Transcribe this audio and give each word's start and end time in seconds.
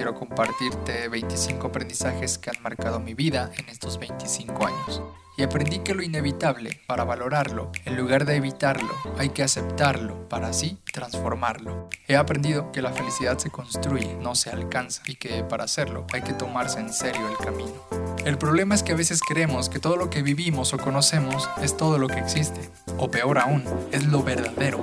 quiero 0.00 0.14
compartirte 0.14 1.08
25 1.08 1.66
aprendizajes 1.66 2.38
que 2.38 2.48
han 2.48 2.62
marcado 2.62 3.00
mi 3.00 3.12
vida 3.12 3.50
en 3.58 3.68
estos 3.68 3.98
25 3.98 4.66
años. 4.66 5.02
Y 5.36 5.42
aprendí 5.42 5.80
que 5.80 5.94
lo 5.94 6.02
inevitable, 6.02 6.80
para 6.86 7.04
valorarlo, 7.04 7.70
en 7.84 7.98
lugar 7.98 8.24
de 8.24 8.36
evitarlo, 8.36 8.88
hay 9.18 9.28
que 9.28 9.42
aceptarlo 9.42 10.26
para 10.30 10.48
así 10.48 10.78
transformarlo. 10.90 11.90
He 12.08 12.16
aprendido 12.16 12.72
que 12.72 12.80
la 12.80 12.94
felicidad 12.94 13.36
se 13.36 13.50
construye, 13.50 14.14
no 14.14 14.34
se 14.34 14.48
alcanza, 14.48 15.02
y 15.06 15.16
que 15.16 15.44
para 15.44 15.64
hacerlo 15.64 16.06
hay 16.14 16.22
que 16.22 16.32
tomarse 16.32 16.80
en 16.80 16.94
serio 16.94 17.28
el 17.28 17.36
camino. 17.36 17.86
El 18.24 18.38
problema 18.38 18.74
es 18.74 18.82
que 18.82 18.92
a 18.92 18.96
veces 18.96 19.20
creemos 19.20 19.68
que 19.68 19.80
todo 19.80 19.96
lo 19.96 20.08
que 20.08 20.22
vivimos 20.22 20.72
o 20.72 20.78
conocemos 20.78 21.46
es 21.60 21.76
todo 21.76 21.98
lo 21.98 22.08
que 22.08 22.20
existe, 22.20 22.70
o 22.96 23.10
peor 23.10 23.36
aún, 23.36 23.64
es 23.92 24.06
lo 24.06 24.22
verdadero. 24.22 24.82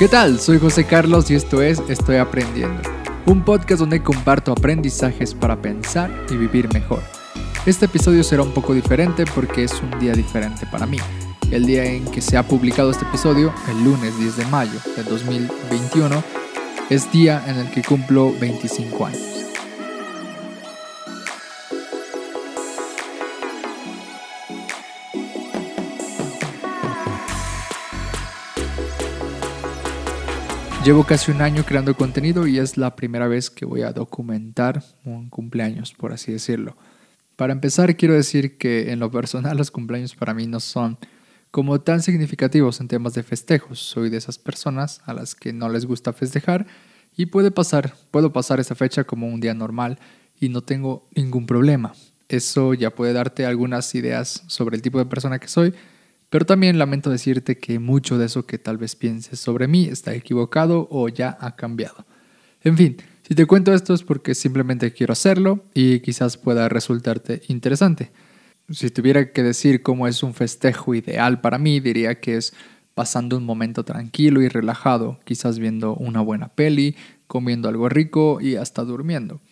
¿Qué 0.00 0.08
tal? 0.08 0.40
Soy 0.40 0.58
José 0.58 0.84
Carlos 0.84 1.30
y 1.30 1.36
esto 1.36 1.62
es 1.62 1.80
Estoy 1.88 2.16
Aprendiendo, 2.16 2.82
un 3.26 3.44
podcast 3.44 3.80
donde 3.80 4.02
comparto 4.02 4.52
aprendizajes 4.52 5.34
para 5.34 5.60
pensar 5.60 6.10
y 6.30 6.36
vivir 6.36 6.72
mejor. 6.72 7.02
Este 7.66 7.86
episodio 7.86 8.24
será 8.24 8.42
un 8.42 8.52
poco 8.52 8.74
diferente 8.74 9.24
porque 9.34 9.64
es 9.64 9.80
un 9.80 9.98
día 10.00 10.14
diferente 10.14 10.66
para 10.66 10.86
mí. 10.86 10.98
El 11.50 11.66
día 11.66 11.84
en 11.84 12.04
que 12.06 12.20
se 12.20 12.36
ha 12.36 12.42
publicado 12.42 12.90
este 12.90 13.04
episodio, 13.04 13.52
el 13.68 13.84
lunes 13.84 14.18
10 14.18 14.36
de 14.38 14.46
mayo 14.46 14.80
de 14.96 15.04
2021, 15.04 16.22
es 16.90 17.12
día 17.12 17.44
en 17.46 17.58
el 17.58 17.70
que 17.70 17.82
cumplo 17.82 18.32
25 18.40 19.06
años. 19.06 19.51
Llevo 30.84 31.04
casi 31.04 31.30
un 31.30 31.40
año 31.42 31.64
creando 31.64 31.96
contenido 31.96 32.48
y 32.48 32.58
es 32.58 32.76
la 32.76 32.96
primera 32.96 33.28
vez 33.28 33.50
que 33.50 33.64
voy 33.64 33.82
a 33.82 33.92
documentar 33.92 34.82
un 35.04 35.28
cumpleaños, 35.28 35.92
por 35.92 36.12
así 36.12 36.32
decirlo. 36.32 36.76
Para 37.36 37.52
empezar, 37.52 37.96
quiero 37.96 38.14
decir 38.14 38.58
que 38.58 38.90
en 38.90 38.98
lo 38.98 39.08
personal 39.08 39.56
los 39.58 39.70
cumpleaños 39.70 40.16
para 40.16 40.34
mí 40.34 40.48
no 40.48 40.58
son 40.58 40.98
como 41.52 41.80
tan 41.80 42.02
significativos 42.02 42.80
en 42.80 42.88
temas 42.88 43.14
de 43.14 43.22
festejos. 43.22 43.78
Soy 43.78 44.10
de 44.10 44.16
esas 44.16 44.38
personas 44.38 45.00
a 45.04 45.14
las 45.14 45.36
que 45.36 45.52
no 45.52 45.68
les 45.68 45.86
gusta 45.86 46.12
festejar 46.12 46.66
y 47.16 47.26
puede 47.26 47.52
pasar, 47.52 47.94
puedo 48.10 48.32
pasar 48.32 48.58
esa 48.58 48.74
fecha 48.74 49.04
como 49.04 49.28
un 49.28 49.40
día 49.40 49.54
normal 49.54 50.00
y 50.40 50.48
no 50.48 50.62
tengo 50.62 51.06
ningún 51.14 51.46
problema. 51.46 51.92
Eso 52.28 52.74
ya 52.74 52.90
puede 52.90 53.12
darte 53.12 53.46
algunas 53.46 53.94
ideas 53.94 54.42
sobre 54.48 54.74
el 54.74 54.82
tipo 54.82 54.98
de 54.98 55.06
persona 55.06 55.38
que 55.38 55.46
soy, 55.46 55.74
pero 56.32 56.46
también 56.46 56.78
lamento 56.78 57.10
decirte 57.10 57.58
que 57.58 57.78
mucho 57.78 58.16
de 58.16 58.24
eso 58.24 58.46
que 58.46 58.56
tal 58.56 58.78
vez 58.78 58.96
pienses 58.96 59.38
sobre 59.38 59.68
mí 59.68 59.84
está 59.84 60.14
equivocado 60.14 60.88
o 60.90 61.10
ya 61.10 61.36
ha 61.38 61.56
cambiado. 61.56 62.06
En 62.64 62.78
fin, 62.78 62.96
si 63.20 63.34
te 63.34 63.44
cuento 63.44 63.74
esto 63.74 63.92
es 63.92 64.02
porque 64.02 64.34
simplemente 64.34 64.94
quiero 64.94 65.12
hacerlo 65.12 65.62
y 65.74 66.00
quizás 66.00 66.38
pueda 66.38 66.70
resultarte 66.70 67.42
interesante. 67.48 68.12
Si 68.70 68.88
tuviera 68.88 69.30
que 69.30 69.42
decir 69.42 69.82
cómo 69.82 70.08
es 70.08 70.22
un 70.22 70.32
festejo 70.32 70.94
ideal 70.94 71.42
para 71.42 71.58
mí, 71.58 71.80
diría 71.80 72.18
que 72.18 72.38
es 72.38 72.54
pasando 72.94 73.36
un 73.36 73.44
momento 73.44 73.84
tranquilo 73.84 74.40
y 74.40 74.48
relajado, 74.48 75.20
quizás 75.24 75.58
viendo 75.58 75.94
una 75.96 76.22
buena 76.22 76.48
peli, 76.48 76.96
comiendo 77.26 77.68
algo 77.68 77.90
rico 77.90 78.38
y 78.40 78.56
hasta 78.56 78.84
durmiendo. 78.84 79.42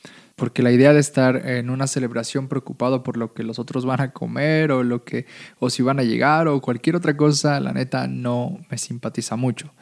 Porque 0.40 0.62
la 0.62 0.72
idea 0.72 0.94
de 0.94 1.00
estar 1.00 1.46
en 1.46 1.68
una 1.68 1.86
celebración 1.86 2.48
preocupado 2.48 3.02
por 3.02 3.18
lo 3.18 3.34
que 3.34 3.42
los 3.42 3.58
otros 3.58 3.84
van 3.84 4.00
a 4.00 4.12
comer 4.14 4.72
o 4.72 4.82
lo 4.82 5.04
que 5.04 5.26
o 5.58 5.68
si 5.68 5.82
van 5.82 5.98
a 5.98 6.02
llegar 6.02 6.48
o 6.48 6.62
cualquier 6.62 6.96
otra 6.96 7.14
cosa, 7.14 7.60
la 7.60 7.74
neta 7.74 8.06
no 8.06 8.58
me 8.70 8.78
simpatiza 8.78 9.36
mucho. 9.36 9.74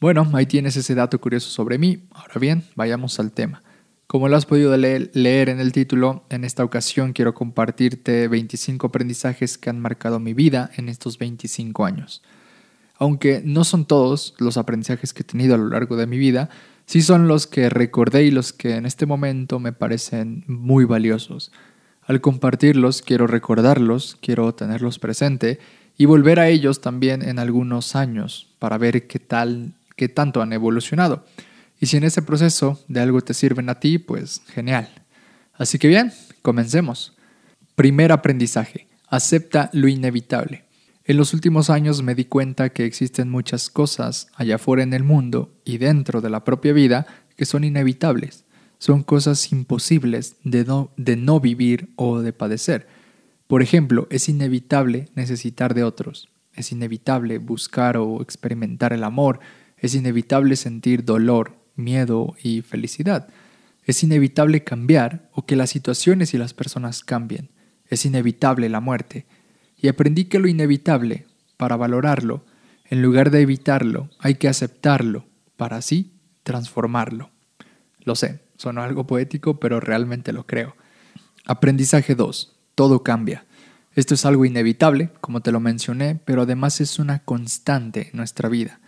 Bueno, 0.00 0.30
ahí 0.34 0.46
tienes 0.46 0.76
ese 0.76 0.94
dato 0.94 1.20
curioso 1.20 1.50
sobre 1.50 1.78
mí. 1.78 2.04
Ahora 2.12 2.38
bien, 2.38 2.62
vayamos 2.76 3.18
al 3.18 3.32
tema. 3.32 3.64
Como 4.06 4.28
lo 4.28 4.36
has 4.36 4.46
podido 4.46 4.76
leer, 4.76 5.48
en 5.48 5.58
el 5.58 5.72
título, 5.72 6.22
en 6.30 6.44
esta 6.44 6.62
ocasión 6.62 7.12
quiero 7.12 7.34
compartirte 7.34 8.28
25 8.28 8.86
aprendizajes 8.86 9.58
que 9.58 9.70
han 9.70 9.80
marcado 9.80 10.20
mi 10.20 10.32
vida 10.32 10.70
en 10.76 10.88
estos 10.88 11.18
25 11.18 11.84
años. 11.84 12.22
Aunque 12.98 13.42
no 13.44 13.64
son 13.64 13.84
todos 13.84 14.34
los 14.38 14.58
aprendizajes 14.58 15.12
que 15.12 15.22
he 15.22 15.26
tenido 15.26 15.56
a 15.56 15.58
lo 15.58 15.70
largo 15.70 15.96
de 15.96 16.06
mi 16.06 16.18
vida, 16.18 16.50
sí 16.86 17.02
son 17.02 17.28
los 17.28 17.46
que 17.46 17.68
recordé 17.68 18.24
y 18.24 18.30
los 18.30 18.52
que 18.52 18.76
en 18.76 18.86
este 18.86 19.06
momento 19.06 19.58
me 19.58 19.72
parecen 19.72 20.44
muy 20.46 20.84
valiosos. 20.84 21.52
Al 22.02 22.20
compartirlos, 22.20 23.02
quiero 23.02 23.26
recordarlos, 23.26 24.18
quiero 24.20 24.54
tenerlos 24.54 24.98
presente 24.98 25.58
y 25.96 26.06
volver 26.06 26.40
a 26.40 26.48
ellos 26.48 26.80
también 26.80 27.22
en 27.22 27.38
algunos 27.38 27.96
años 27.96 28.48
para 28.58 28.78
ver 28.78 29.06
qué 29.06 29.18
tal 29.18 29.74
qué 29.96 30.08
tanto 30.08 30.42
han 30.42 30.52
evolucionado. 30.52 31.24
Y 31.80 31.86
si 31.86 31.96
en 31.96 32.04
ese 32.04 32.22
proceso 32.22 32.82
de 32.88 33.00
algo 33.00 33.20
te 33.20 33.34
sirven 33.34 33.68
a 33.68 33.80
ti, 33.80 33.98
pues 33.98 34.42
genial. 34.48 34.88
Así 35.54 35.78
que 35.78 35.88
bien, 35.88 36.12
comencemos. 36.42 37.16
Primer 37.74 38.12
aprendizaje. 38.12 38.88
Acepta 39.08 39.70
lo 39.72 39.88
inevitable. 39.88 40.63
En 41.06 41.18
los 41.18 41.34
últimos 41.34 41.68
años 41.68 42.02
me 42.02 42.14
di 42.14 42.24
cuenta 42.24 42.70
que 42.70 42.86
existen 42.86 43.30
muchas 43.30 43.68
cosas 43.68 44.28
allá 44.36 44.54
afuera 44.54 44.82
en 44.82 44.94
el 44.94 45.04
mundo 45.04 45.52
y 45.62 45.76
dentro 45.76 46.22
de 46.22 46.30
la 46.30 46.44
propia 46.44 46.72
vida 46.72 47.06
que 47.36 47.44
son 47.44 47.62
inevitables. 47.62 48.44
Son 48.78 49.02
cosas 49.02 49.52
imposibles 49.52 50.36
de 50.44 50.64
no, 50.64 50.92
de 50.96 51.16
no 51.16 51.40
vivir 51.40 51.90
o 51.96 52.20
de 52.20 52.32
padecer. 52.32 52.88
Por 53.46 53.60
ejemplo, 53.60 54.06
es 54.08 54.30
inevitable 54.30 55.10
necesitar 55.14 55.74
de 55.74 55.84
otros. 55.84 56.30
Es 56.54 56.72
inevitable 56.72 57.36
buscar 57.36 57.98
o 57.98 58.22
experimentar 58.22 58.94
el 58.94 59.04
amor, 59.04 59.40
es 59.76 59.94
inevitable 59.94 60.56
sentir 60.56 61.04
dolor, 61.04 61.58
miedo 61.76 62.34
y 62.42 62.62
felicidad. 62.62 63.28
Es 63.84 64.02
inevitable 64.02 64.64
cambiar 64.64 65.28
o 65.32 65.44
que 65.44 65.56
las 65.56 65.68
situaciones 65.68 66.32
y 66.32 66.38
las 66.38 66.54
personas 66.54 67.04
cambien. 67.04 67.50
Es 67.88 68.06
inevitable 68.06 68.70
la 68.70 68.80
muerte. 68.80 69.26
Y 69.76 69.88
aprendí 69.88 70.26
que 70.26 70.38
lo 70.38 70.48
inevitable, 70.48 71.26
para 71.56 71.76
valorarlo, 71.76 72.44
en 72.86 73.02
lugar 73.02 73.30
de 73.30 73.40
evitarlo, 73.40 74.10
hay 74.18 74.34
que 74.34 74.48
aceptarlo, 74.48 75.26
para 75.56 75.76
así 75.76 76.12
transformarlo. 76.42 77.30
Lo 78.00 78.14
sé, 78.14 78.40
sonó 78.56 78.82
algo 78.82 79.06
poético, 79.06 79.58
pero 79.58 79.80
realmente 79.80 80.32
lo 80.32 80.46
creo. 80.46 80.76
Aprendizaje 81.46 82.14
2. 82.14 82.56
Todo 82.74 83.02
cambia. 83.02 83.44
Esto 83.94 84.14
es 84.14 84.24
algo 84.24 84.44
inevitable, 84.44 85.10
como 85.20 85.40
te 85.40 85.52
lo 85.52 85.60
mencioné, 85.60 86.20
pero 86.24 86.42
además 86.42 86.80
es 86.80 86.98
una 86.98 87.20
constante 87.20 88.10
en 88.10 88.16
nuestra 88.16 88.48
vida. 88.48 88.80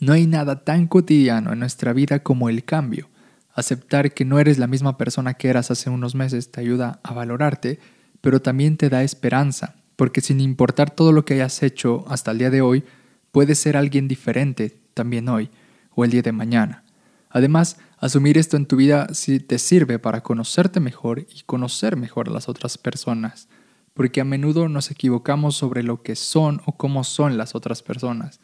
No 0.00 0.12
hay 0.12 0.26
nada 0.26 0.64
tan 0.64 0.86
cotidiano 0.86 1.52
en 1.52 1.60
nuestra 1.60 1.92
vida 1.92 2.20
como 2.20 2.48
el 2.48 2.64
cambio. 2.64 3.08
Aceptar 3.54 4.12
que 4.12 4.24
no 4.24 4.38
eres 4.38 4.58
la 4.58 4.66
misma 4.66 4.96
persona 4.96 5.34
que 5.34 5.48
eras 5.48 5.70
hace 5.70 5.90
unos 5.90 6.14
meses 6.14 6.50
te 6.50 6.60
ayuda 6.60 6.98
a 7.02 7.12
valorarte, 7.12 7.78
pero 8.20 8.40
también 8.42 8.76
te 8.76 8.88
da 8.88 9.02
esperanza, 9.02 9.76
porque 9.96 10.20
sin 10.20 10.40
importar 10.40 10.90
todo 10.90 11.12
lo 11.12 11.24
que 11.24 11.34
hayas 11.34 11.62
hecho 11.62 12.04
hasta 12.08 12.30
el 12.30 12.38
día 12.38 12.50
de 12.50 12.60
hoy, 12.60 12.84
puedes 13.32 13.58
ser 13.58 13.76
alguien 13.76 14.08
diferente 14.08 14.78
también 14.94 15.28
hoy 15.28 15.50
o 15.94 16.04
el 16.04 16.10
día 16.10 16.22
de 16.22 16.32
mañana. 16.32 16.84
Además, 17.30 17.78
asumir 17.98 18.38
esto 18.38 18.56
en 18.56 18.66
tu 18.66 18.76
vida 18.76 19.08
te 19.46 19.58
sirve 19.58 19.98
para 19.98 20.22
conocerte 20.22 20.78
mejor 20.78 21.20
y 21.20 21.42
conocer 21.46 21.96
mejor 21.96 22.28
a 22.28 22.32
las 22.32 22.48
otras 22.48 22.78
personas, 22.78 23.48
porque 23.92 24.20
a 24.20 24.24
menudo 24.24 24.68
nos 24.68 24.90
equivocamos 24.90 25.56
sobre 25.56 25.82
lo 25.82 26.02
que 26.02 26.14
son 26.14 26.62
o 26.64 26.76
cómo 26.76 27.02
son 27.02 27.36
las 27.36 27.54
otras 27.54 27.82
personas. 27.82 28.40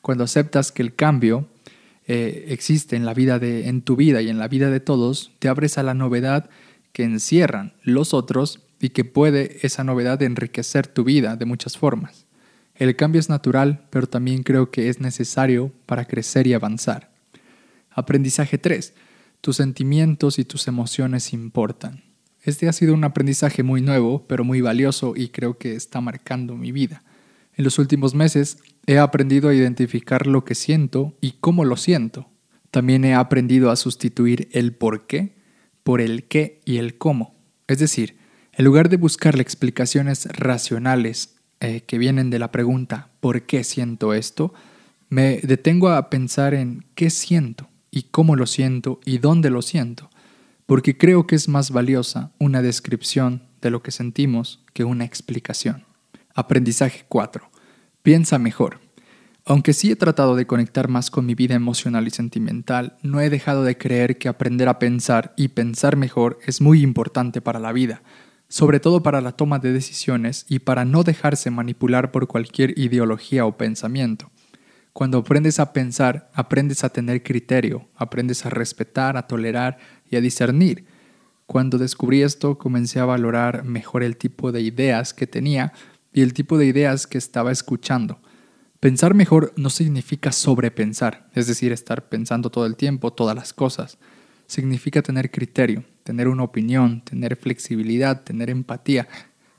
Cuando 0.00 0.24
aceptas 0.24 0.72
que 0.72 0.82
el 0.82 0.94
cambio 0.94 1.46
eh, 2.06 2.46
existe 2.48 2.96
en 2.96 3.06
la 3.06 3.14
vida 3.14 3.38
de, 3.38 3.68
en 3.68 3.82
tu 3.82 3.94
vida 3.94 4.22
y 4.22 4.28
en 4.28 4.38
la 4.38 4.48
vida 4.48 4.70
de 4.70 4.80
todos, 4.80 5.30
te 5.38 5.48
abres 5.48 5.78
a 5.78 5.84
la 5.84 5.94
novedad 5.94 6.50
que 6.92 7.04
encierran 7.04 7.74
los 7.82 8.12
otros 8.12 8.60
y 8.82 8.90
que 8.90 9.06
puede 9.06 9.64
esa 9.66 9.84
novedad 9.84 10.22
enriquecer 10.22 10.86
tu 10.86 11.04
vida 11.04 11.36
de 11.36 11.46
muchas 11.46 11.78
formas. 11.78 12.26
El 12.74 12.94
cambio 12.96 13.20
es 13.20 13.30
natural, 13.30 13.86
pero 13.88 14.06
también 14.06 14.42
creo 14.42 14.70
que 14.70 14.90
es 14.90 15.00
necesario 15.00 15.72
para 15.86 16.04
crecer 16.04 16.46
y 16.46 16.52
avanzar. 16.52 17.10
Aprendizaje 17.90 18.58
3. 18.58 18.92
Tus 19.40 19.56
sentimientos 19.56 20.38
y 20.38 20.44
tus 20.44 20.68
emociones 20.68 21.32
importan. 21.32 22.02
Este 22.42 22.68
ha 22.68 22.72
sido 22.74 22.92
un 22.92 23.04
aprendizaje 23.04 23.62
muy 23.62 23.80
nuevo, 23.80 24.26
pero 24.26 24.44
muy 24.44 24.60
valioso 24.60 25.14
y 25.16 25.28
creo 25.28 25.56
que 25.56 25.74
está 25.74 26.00
marcando 26.00 26.56
mi 26.56 26.72
vida. 26.72 27.02
En 27.54 27.64
los 27.64 27.78
últimos 27.78 28.14
meses 28.14 28.58
he 28.86 28.98
aprendido 28.98 29.48
a 29.48 29.54
identificar 29.54 30.26
lo 30.26 30.44
que 30.44 30.54
siento 30.54 31.16
y 31.20 31.36
cómo 31.40 31.64
lo 31.64 31.76
siento. 31.76 32.28
También 32.70 33.04
he 33.04 33.14
aprendido 33.14 33.70
a 33.70 33.76
sustituir 33.76 34.48
el 34.52 34.74
por 34.74 35.06
qué 35.06 35.40
por 35.82 36.00
el 36.00 36.24
qué 36.24 36.60
y 36.64 36.78
el 36.78 36.98
cómo. 36.98 37.34
Es 37.66 37.78
decir, 37.78 38.16
en 38.52 38.64
lugar 38.64 38.88
de 38.88 38.96
buscarle 38.96 39.42
explicaciones 39.42 40.26
racionales 40.26 41.36
eh, 41.60 41.82
que 41.86 41.98
vienen 41.98 42.30
de 42.30 42.38
la 42.38 42.52
pregunta 42.52 43.08
¿por 43.20 43.42
qué 43.42 43.64
siento 43.64 44.14
esto? 44.14 44.52
Me 45.08 45.38
detengo 45.42 45.90
a 45.90 46.10
pensar 46.10 46.54
en 46.54 46.84
qué 46.94 47.10
siento 47.10 47.68
y 47.90 48.04
cómo 48.04 48.36
lo 48.36 48.46
siento 48.46 49.00
y 49.04 49.18
dónde 49.18 49.50
lo 49.50 49.62
siento, 49.62 50.10
porque 50.66 50.96
creo 50.96 51.26
que 51.26 51.36
es 51.36 51.48
más 51.48 51.70
valiosa 51.70 52.32
una 52.38 52.62
descripción 52.62 53.42
de 53.60 53.70
lo 53.70 53.82
que 53.82 53.90
sentimos 53.90 54.64
que 54.72 54.84
una 54.84 55.04
explicación. 55.04 55.84
Aprendizaje 56.34 57.04
4. 57.08 57.48
Piensa 58.02 58.38
mejor. 58.38 58.80
Aunque 59.44 59.72
sí 59.72 59.90
he 59.90 59.96
tratado 59.96 60.36
de 60.36 60.46
conectar 60.46 60.88
más 60.88 61.10
con 61.10 61.26
mi 61.26 61.34
vida 61.34 61.54
emocional 61.54 62.06
y 62.06 62.10
sentimental, 62.10 62.96
no 63.02 63.20
he 63.20 63.28
dejado 63.28 63.64
de 63.64 63.76
creer 63.76 64.16
que 64.16 64.28
aprender 64.28 64.68
a 64.68 64.78
pensar 64.78 65.34
y 65.36 65.48
pensar 65.48 65.96
mejor 65.96 66.38
es 66.46 66.60
muy 66.60 66.82
importante 66.82 67.40
para 67.40 67.58
la 67.58 67.72
vida, 67.72 68.02
sobre 68.52 68.80
todo 68.80 69.02
para 69.02 69.22
la 69.22 69.32
toma 69.32 69.58
de 69.58 69.72
decisiones 69.72 70.44
y 70.46 70.58
para 70.58 70.84
no 70.84 71.04
dejarse 71.04 71.50
manipular 71.50 72.12
por 72.12 72.26
cualquier 72.26 72.78
ideología 72.78 73.46
o 73.46 73.56
pensamiento. 73.56 74.30
Cuando 74.92 75.16
aprendes 75.16 75.58
a 75.58 75.72
pensar, 75.72 76.30
aprendes 76.34 76.84
a 76.84 76.90
tener 76.90 77.22
criterio, 77.22 77.88
aprendes 77.96 78.44
a 78.44 78.50
respetar, 78.50 79.16
a 79.16 79.26
tolerar 79.26 79.78
y 80.10 80.16
a 80.16 80.20
discernir. 80.20 80.84
Cuando 81.46 81.78
descubrí 81.78 82.20
esto, 82.20 82.58
comencé 82.58 83.00
a 83.00 83.06
valorar 83.06 83.64
mejor 83.64 84.02
el 84.02 84.18
tipo 84.18 84.52
de 84.52 84.60
ideas 84.60 85.14
que 85.14 85.26
tenía 85.26 85.72
y 86.12 86.20
el 86.20 86.34
tipo 86.34 86.58
de 86.58 86.66
ideas 86.66 87.06
que 87.06 87.16
estaba 87.16 87.52
escuchando. 87.52 88.20
Pensar 88.80 89.14
mejor 89.14 89.54
no 89.56 89.70
significa 89.70 90.30
sobrepensar, 90.30 91.30
es 91.32 91.46
decir, 91.46 91.72
estar 91.72 92.10
pensando 92.10 92.50
todo 92.50 92.66
el 92.66 92.76
tiempo 92.76 93.14
todas 93.14 93.34
las 93.34 93.54
cosas. 93.54 93.96
Significa 94.46 95.00
tener 95.00 95.30
criterio, 95.30 95.84
tener 96.02 96.28
una 96.28 96.44
opinión, 96.44 97.00
tener 97.02 97.36
flexibilidad, 97.36 98.22
tener 98.22 98.50
empatía, 98.50 99.08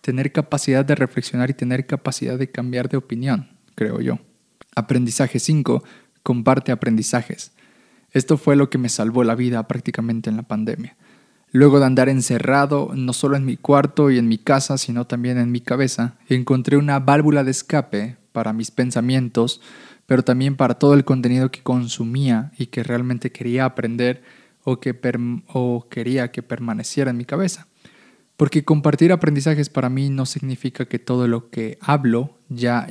tener 0.02 0.32
capacidad 0.32 0.84
de 0.84 0.96
reflexionar 0.96 1.50
y 1.50 1.54
tener 1.54 1.86
capacidad 1.86 2.38
de 2.38 2.52
cambiar 2.52 2.90
de 2.90 2.98
opinión, 2.98 3.50
creo 3.76 4.02
yo. 4.02 4.20
Aprendizaje 4.76 5.40
5. 5.40 5.84
Comparte 6.24 6.72
aprendizajes. 6.72 7.54
Esto 8.12 8.38
fue 8.38 8.56
lo 8.56 8.70
que 8.70 8.78
me 8.78 8.90
salvó 8.90 9.24
la 9.24 9.36
vida 9.36 9.68
prácticamente 9.68 10.30
en 10.30 10.38
la 10.38 10.44
pandemia. 10.44 10.96
Luego 11.52 11.80
de 11.80 11.86
andar 11.86 12.10
encerrado, 12.10 12.92
no 12.96 13.14
solo 13.14 13.36
en 13.38 13.46
mi 13.46 13.58
cuarto 13.58 14.10
y 14.10 14.18
en 14.18 14.28
mi 14.28 14.40
casa, 14.40 14.78
sino 14.78 15.06
también 15.06 15.38
en 15.38 15.52
mi 15.52 15.62
cabeza, 15.62 16.18
encontré 16.28 16.78
una 16.78 17.00
válvula 17.00 17.44
de 17.44 17.52
escape 17.52 18.18
para 18.32 18.54
mis 18.54 18.72
pensamientos, 18.72 19.62
pero 20.06 20.24
también 20.24 20.56
para 20.56 20.74
todo 20.74 20.96
el 20.96 21.06
contenido 21.06 21.52
que 21.52 21.62
consumía 21.62 22.52
y 22.58 22.68
que 22.68 22.84
realmente 22.84 23.32
quería 23.32 23.66
aprender 23.66 24.24
o, 24.64 24.80
que 24.80 24.98
o 25.48 25.88
quería 25.90 26.32
que 26.32 26.44
permaneciera 26.44 27.12
en 27.12 27.18
mi 27.18 27.26
cabeza. 27.26 27.68
Porque 28.38 28.64
compartir 28.64 29.12
aprendizajes 29.12 29.70
para 29.70 29.90
mí 29.90 30.10
no 30.10 30.26
significa 30.26 30.86
que 30.86 31.00
todo 31.00 31.28
lo 31.28 31.50
que 31.50 31.78
hablo 31.82 32.40
ya, 32.50 32.88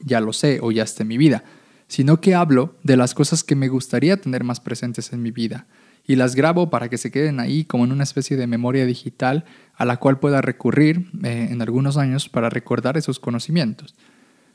ya 0.00 0.20
lo 0.20 0.32
sé 0.32 0.60
o 0.62 0.70
ya 0.70 0.84
esté 0.84 1.02
en 1.02 1.08
mi 1.08 1.18
vida, 1.18 1.44
sino 1.88 2.20
que 2.20 2.34
hablo 2.34 2.76
de 2.82 2.96
las 2.96 3.14
cosas 3.14 3.42
que 3.44 3.56
me 3.56 3.68
gustaría 3.68 4.20
tener 4.20 4.44
más 4.44 4.60
presentes 4.60 5.12
en 5.12 5.22
mi 5.22 5.30
vida 5.30 5.66
y 6.06 6.16
las 6.16 6.34
grabo 6.34 6.70
para 6.70 6.88
que 6.88 6.98
se 6.98 7.10
queden 7.10 7.40
ahí 7.40 7.64
como 7.64 7.84
en 7.84 7.92
una 7.92 8.04
especie 8.04 8.36
de 8.36 8.46
memoria 8.46 8.86
digital 8.86 9.44
a 9.74 9.84
la 9.84 9.96
cual 9.96 10.18
pueda 10.18 10.42
recurrir 10.42 11.10
eh, 11.22 11.48
en 11.50 11.62
algunos 11.62 11.96
años 11.96 12.28
para 12.28 12.50
recordar 12.50 12.96
esos 12.96 13.18
conocimientos. 13.18 13.94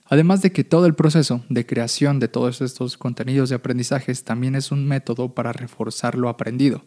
Además 0.10 0.42
de 0.42 0.52
que 0.52 0.64
todo 0.64 0.88
el 0.88 0.96
proceso 0.96 1.46
de 1.50 1.68
creación 1.68 2.20
de 2.20 2.28
todos 2.28 2.62
estos 2.62 2.98
contenidos 2.98 3.50
de 3.50 3.56
aprendizajes 3.56 4.24
también 4.24 4.56
es 4.56 4.72
un 4.72 4.88
método 4.88 5.36
para 5.36 5.54
reforzar 5.54 6.18
lo 6.18 6.30
aprendido. 6.30 6.84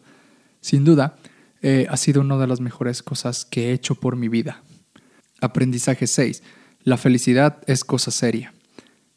Sin 0.59 0.83
duda, 0.83 1.15
eh, 1.61 1.87
ha 1.89 1.95
sido 1.95 2.19
una 2.19 2.37
de 2.37 2.47
las 2.47 2.59
mejores 2.59 3.01
cosas 3.01 3.45
que 3.45 3.69
he 3.69 3.73
hecho 3.73 3.95
por 3.95 4.17
mi 4.17 4.27
vida. 4.27 4.61
Aprendizaje 5.39 6.05
6. 6.05 6.43
La 6.83 6.97
felicidad 6.97 7.61
es 7.65 7.85
cosa 7.85 8.11
seria. 8.11 8.53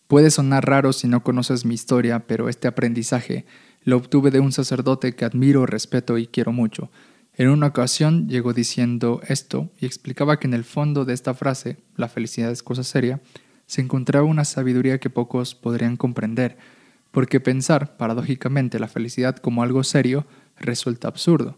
Puede 0.07 0.31
sonar 0.31 0.65
raro 0.65 0.93
si 0.93 1.09
no 1.09 1.25
conoces 1.25 1.65
mi 1.65 1.75
historia, 1.75 2.29
pero 2.29 2.49
este 2.49 2.69
aprendizaje 2.69 3.45
lo 3.83 3.97
obtuve 3.97 4.31
de 4.31 4.39
un 4.39 4.53
sacerdote 4.53 5.17
que 5.17 5.25
admiro, 5.25 5.67
respeto 5.67 6.17
y 6.17 6.29
quiero 6.29 6.53
mucho. 6.53 6.93
En 7.35 7.49
una 7.49 7.67
ocasión 7.67 8.29
llegó 8.29 8.53
diciendo 8.53 9.21
esto 9.27 9.69
y 9.81 9.87
explicaba 9.87 10.39
que 10.39 10.47
en 10.47 10.55
el 10.55 10.63
fondo 10.63 11.05
de 11.05 11.13
esta 11.13 11.35
frase, 11.35 11.79
la 11.97 12.09
felicidad 12.09 12.53
es 12.53 12.63
cosa 12.63 12.85
seria, 12.85 13.21
se 13.67 13.81
encontraba 13.81 14.27
una 14.27 14.45
sabiduría 14.45 14.99
que 14.99 15.11
pocos 15.11 15.55
podrían 15.55 15.97
comprender, 15.97 16.57
porque 17.11 17.41
pensar, 17.41 17.97
paradójicamente, 17.97 18.79
la 18.79 18.89
felicidad 18.89 19.37
como 19.37 19.63
algo 19.63 19.83
serio 19.85 20.27
resulta 20.59 21.09
absurdo. 21.09 21.57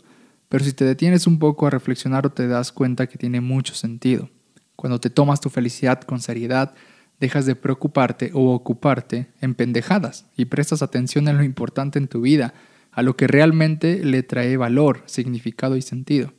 Pero 0.48 0.64
si 0.64 0.72
te 0.72 0.84
detienes 0.84 1.26
un 1.26 1.38
poco 1.38 1.66
a 1.66 1.70
reflexionar 1.70 2.30
te 2.30 2.48
das 2.48 2.72
cuenta 2.72 3.06
que 3.06 3.18
tiene 3.18 3.40
mucho 3.40 3.74
sentido. 3.74 4.30
Cuando 4.76 5.00
te 5.00 5.10
tomas 5.10 5.40
tu 5.40 5.50
felicidad 5.50 6.00
con 6.02 6.20
seriedad, 6.20 6.74
dejas 7.20 7.46
de 7.46 7.56
preocuparte 7.56 8.30
o 8.32 8.54
ocuparte 8.54 9.26
en 9.40 9.54
pendejadas 9.54 10.24
y 10.36 10.46
prestas 10.46 10.82
atención 10.82 11.28
en 11.28 11.36
lo 11.36 11.44
importante 11.44 11.98
en 11.98 12.08
tu 12.08 12.20
vida, 12.22 12.54
a 12.92 13.02
lo 13.02 13.16
que 13.16 13.26
realmente 13.26 14.04
le 14.04 14.22
trae 14.22 14.56
valor, 14.56 15.02
significado 15.06 15.76
y 15.76 15.82
sentido. 15.82 16.32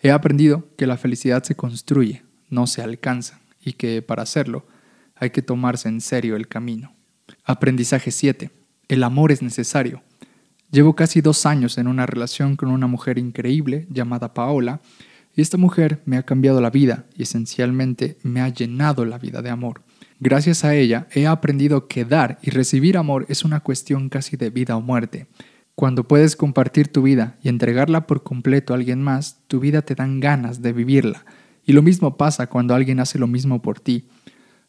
He 0.00 0.10
aprendido 0.10 0.66
que 0.76 0.86
la 0.86 0.96
felicidad 0.96 1.42
se 1.42 1.54
construye, 1.54 2.22
no 2.50 2.66
se 2.66 2.82
alcanza, 2.82 3.40
y 3.64 3.74
que 3.74 4.02
para 4.02 4.22
hacerlo 4.22 4.64
hay 5.16 5.30
que 5.30 5.42
tomarse 5.42 5.88
en 5.88 6.00
serio 6.00 6.36
el 6.36 6.48
camino. 6.48 6.94
Aprendizaje 7.44 8.10
7. 8.10 8.50
El 8.88 9.02
amor 9.02 9.32
es 9.32 9.42
necesario. 9.42 10.02
Llevo 10.70 10.94
casi 10.94 11.20
dos 11.20 11.46
años 11.46 11.78
en 11.78 11.88
una 11.88 12.06
relación 12.06 12.56
con 12.56 12.68
una 12.68 12.86
mujer 12.86 13.18
increíble 13.18 13.86
llamada 13.90 14.34
Paola, 14.34 14.80
y 15.34 15.42
esta 15.42 15.58
mujer 15.58 16.00
me 16.06 16.16
ha 16.16 16.22
cambiado 16.22 16.60
la 16.60 16.70
vida 16.70 17.04
y 17.14 17.24
esencialmente 17.24 18.16
me 18.22 18.40
ha 18.40 18.48
llenado 18.48 19.04
la 19.04 19.18
vida 19.18 19.42
de 19.42 19.50
amor. 19.50 19.82
Gracias 20.18 20.64
a 20.64 20.74
ella 20.74 21.08
he 21.12 21.26
aprendido 21.26 21.88
que 21.88 22.06
dar 22.06 22.38
y 22.42 22.50
recibir 22.50 22.96
amor 22.96 23.26
es 23.28 23.44
una 23.44 23.60
cuestión 23.60 24.08
casi 24.08 24.38
de 24.38 24.48
vida 24.48 24.76
o 24.76 24.80
muerte. 24.80 25.26
Cuando 25.74 26.08
puedes 26.08 26.36
compartir 26.36 26.88
tu 26.88 27.02
vida 27.02 27.36
y 27.42 27.50
entregarla 27.50 28.06
por 28.06 28.22
completo 28.22 28.72
a 28.72 28.76
alguien 28.76 29.02
más, 29.02 29.42
tu 29.46 29.60
vida 29.60 29.82
te 29.82 29.94
dan 29.94 30.20
ganas 30.20 30.62
de 30.62 30.72
vivirla. 30.72 31.26
Y 31.66 31.74
lo 31.74 31.82
mismo 31.82 32.16
pasa 32.16 32.46
cuando 32.46 32.74
alguien 32.74 32.98
hace 32.98 33.18
lo 33.18 33.26
mismo 33.26 33.60
por 33.60 33.78
ti. 33.78 34.08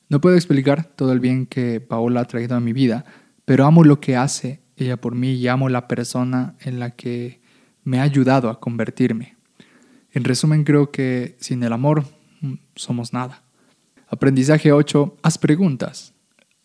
No 0.09 0.21
puedo 0.21 0.35
explicar 0.35 0.85
todo 0.85 1.11
el 1.11 1.19
bien 1.19 1.45
que 1.45 1.81
Paola 1.81 2.21
ha 2.21 2.25
traído 2.25 2.55
a 2.55 2.61
mi 2.61 2.71
vida, 2.71 3.05
pero 3.45 3.65
amo 3.65 3.83
lo 3.83 3.99
que 3.99 4.15
hace 4.15 4.61
ella 4.77 4.97
por 4.97 5.15
mí 5.15 5.33
y 5.33 5.47
amo 5.47 5.69
la 5.69 5.87
persona 5.87 6.55
en 6.61 6.79
la 6.79 6.91
que 6.91 7.41
me 7.83 7.99
ha 7.99 8.03
ayudado 8.03 8.49
a 8.49 8.59
convertirme. 8.59 9.35
En 10.11 10.23
resumen, 10.23 10.63
creo 10.63 10.91
que 10.91 11.35
sin 11.39 11.63
el 11.63 11.73
amor 11.73 12.05
mm, 12.41 12.53
somos 12.75 13.11
nada. 13.11 13.43
Aprendizaje 14.07 14.71
8. 14.71 15.17
Haz 15.21 15.37
preguntas. 15.37 16.13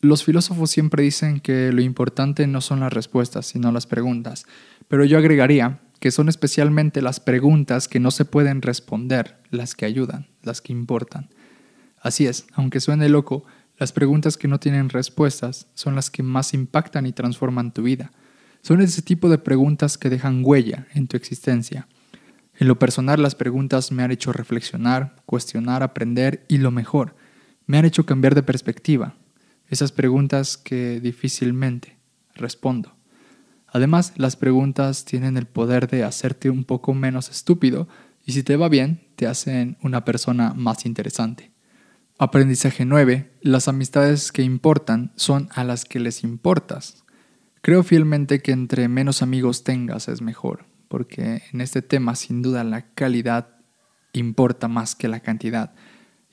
Los 0.01 0.25
filósofos 0.25 0.71
siempre 0.71 1.03
dicen 1.03 1.41
que 1.41 1.73
lo 1.73 1.81
importante 1.81 2.47
no 2.47 2.61
son 2.61 2.81
las 2.81 2.93
respuestas, 2.93 3.47
sino 3.47 3.73
las 3.73 3.87
preguntas, 3.87 4.47
pero 4.89 5.05
yo 5.05 5.19
agregaría 5.19 5.81
que 6.01 6.11
son 6.11 6.29
especialmente 6.29 7.03
las 7.03 7.21
preguntas 7.21 7.87
que 7.87 8.01
no 8.01 8.11
se 8.11 8.25
pueden 8.25 8.63
responder 8.63 9.39
las 9.51 9.75
que 9.77 9.85
ayudan, 9.85 10.27
las 10.43 10.61
que 10.61 10.73
importan. 10.73 11.31
Así 12.03 12.27
es, 12.27 12.47
aunque 12.55 12.81
suene 12.81 13.09
loco, 13.09 13.45
las 13.79 13.93
preguntas 13.93 14.37
que 14.37 14.49
no 14.49 14.59
tienen 14.59 14.89
respuestas 14.89 15.69
son 15.75 15.95
las 15.95 16.11
que 16.11 16.23
más 16.23 16.53
impactan 16.53 17.07
y 17.07 17.13
transforman 17.13 17.73
tu 17.73 17.85
vida. 17.85 18.11
Son 18.61 18.81
ese 18.81 19.03
tipo 19.03 19.29
de 19.29 19.39
preguntas 19.39 19.99
que 19.99 20.11
dejan 20.11 20.43
huella 20.45 20.87
en 20.95 21.07
tu 21.07 21.17
existencia. 21.17 21.87
En 22.59 22.69
lo 22.69 22.79
personal, 22.79 23.23
las 23.23 23.35
preguntas 23.35 23.93
me 23.93 24.03
han 24.03 24.11
hecho 24.11 24.33
reflexionar, 24.33 25.17
cuestionar, 25.27 25.83
aprender 25.83 26.45
y 26.49 26.59
lo 26.59 26.71
mejor, 26.71 27.17
me 27.67 27.79
han 27.79 27.85
hecho 27.85 28.05
cambiar 28.05 28.35
de 28.35 28.43
perspectiva. 28.43 29.15
Esas 29.69 29.93
preguntas 29.93 30.57
que 30.57 31.01
difícilmente 31.01 31.97
respondo. 32.35 32.95
Además, 33.69 34.13
las 34.17 34.37
preguntas 34.37 35.05
tienen 35.05 35.37
el 35.37 35.47
poder 35.47 35.89
de 35.89 36.05
hacerte 36.05 36.51
un 36.51 36.65
poco 36.65 36.95
menos 36.95 37.31
estúpido 37.31 37.89
y 38.27 38.33
si 38.33 38.43
te 38.43 38.57
va 38.57 38.69
bien, 38.69 39.01
te 39.17 39.27
hacen 39.27 39.79
una 39.83 40.05
persona 40.05 40.53
más 40.53 40.85
interesante. 40.85 41.52
Aprendizaje 42.19 42.85
9. 42.85 43.31
Las 43.41 43.69
amistades 43.69 44.33
que 44.33 44.43
importan 44.43 45.13
son 45.17 45.49
a 45.55 45.65
las 45.65 45.85
que 45.85 45.99
les 45.99 46.23
importas. 46.23 47.05
Creo 47.63 47.83
fielmente 47.83 48.41
que 48.41 48.53
entre 48.53 48.89
menos 48.89 49.23
amigos 49.23 49.65
tengas 49.65 50.09
es 50.09 50.21
mejor, 50.21 50.67
porque 50.89 51.43
en 51.53 51.61
este 51.61 51.83
tema 51.83 52.15
sin 52.15 52.43
duda 52.43 52.65
la 52.65 52.93
calidad 52.95 53.57
importa 54.13 54.69
más 54.69 54.95
que 54.95 55.09
la 55.09 55.21
cantidad. 55.21 55.75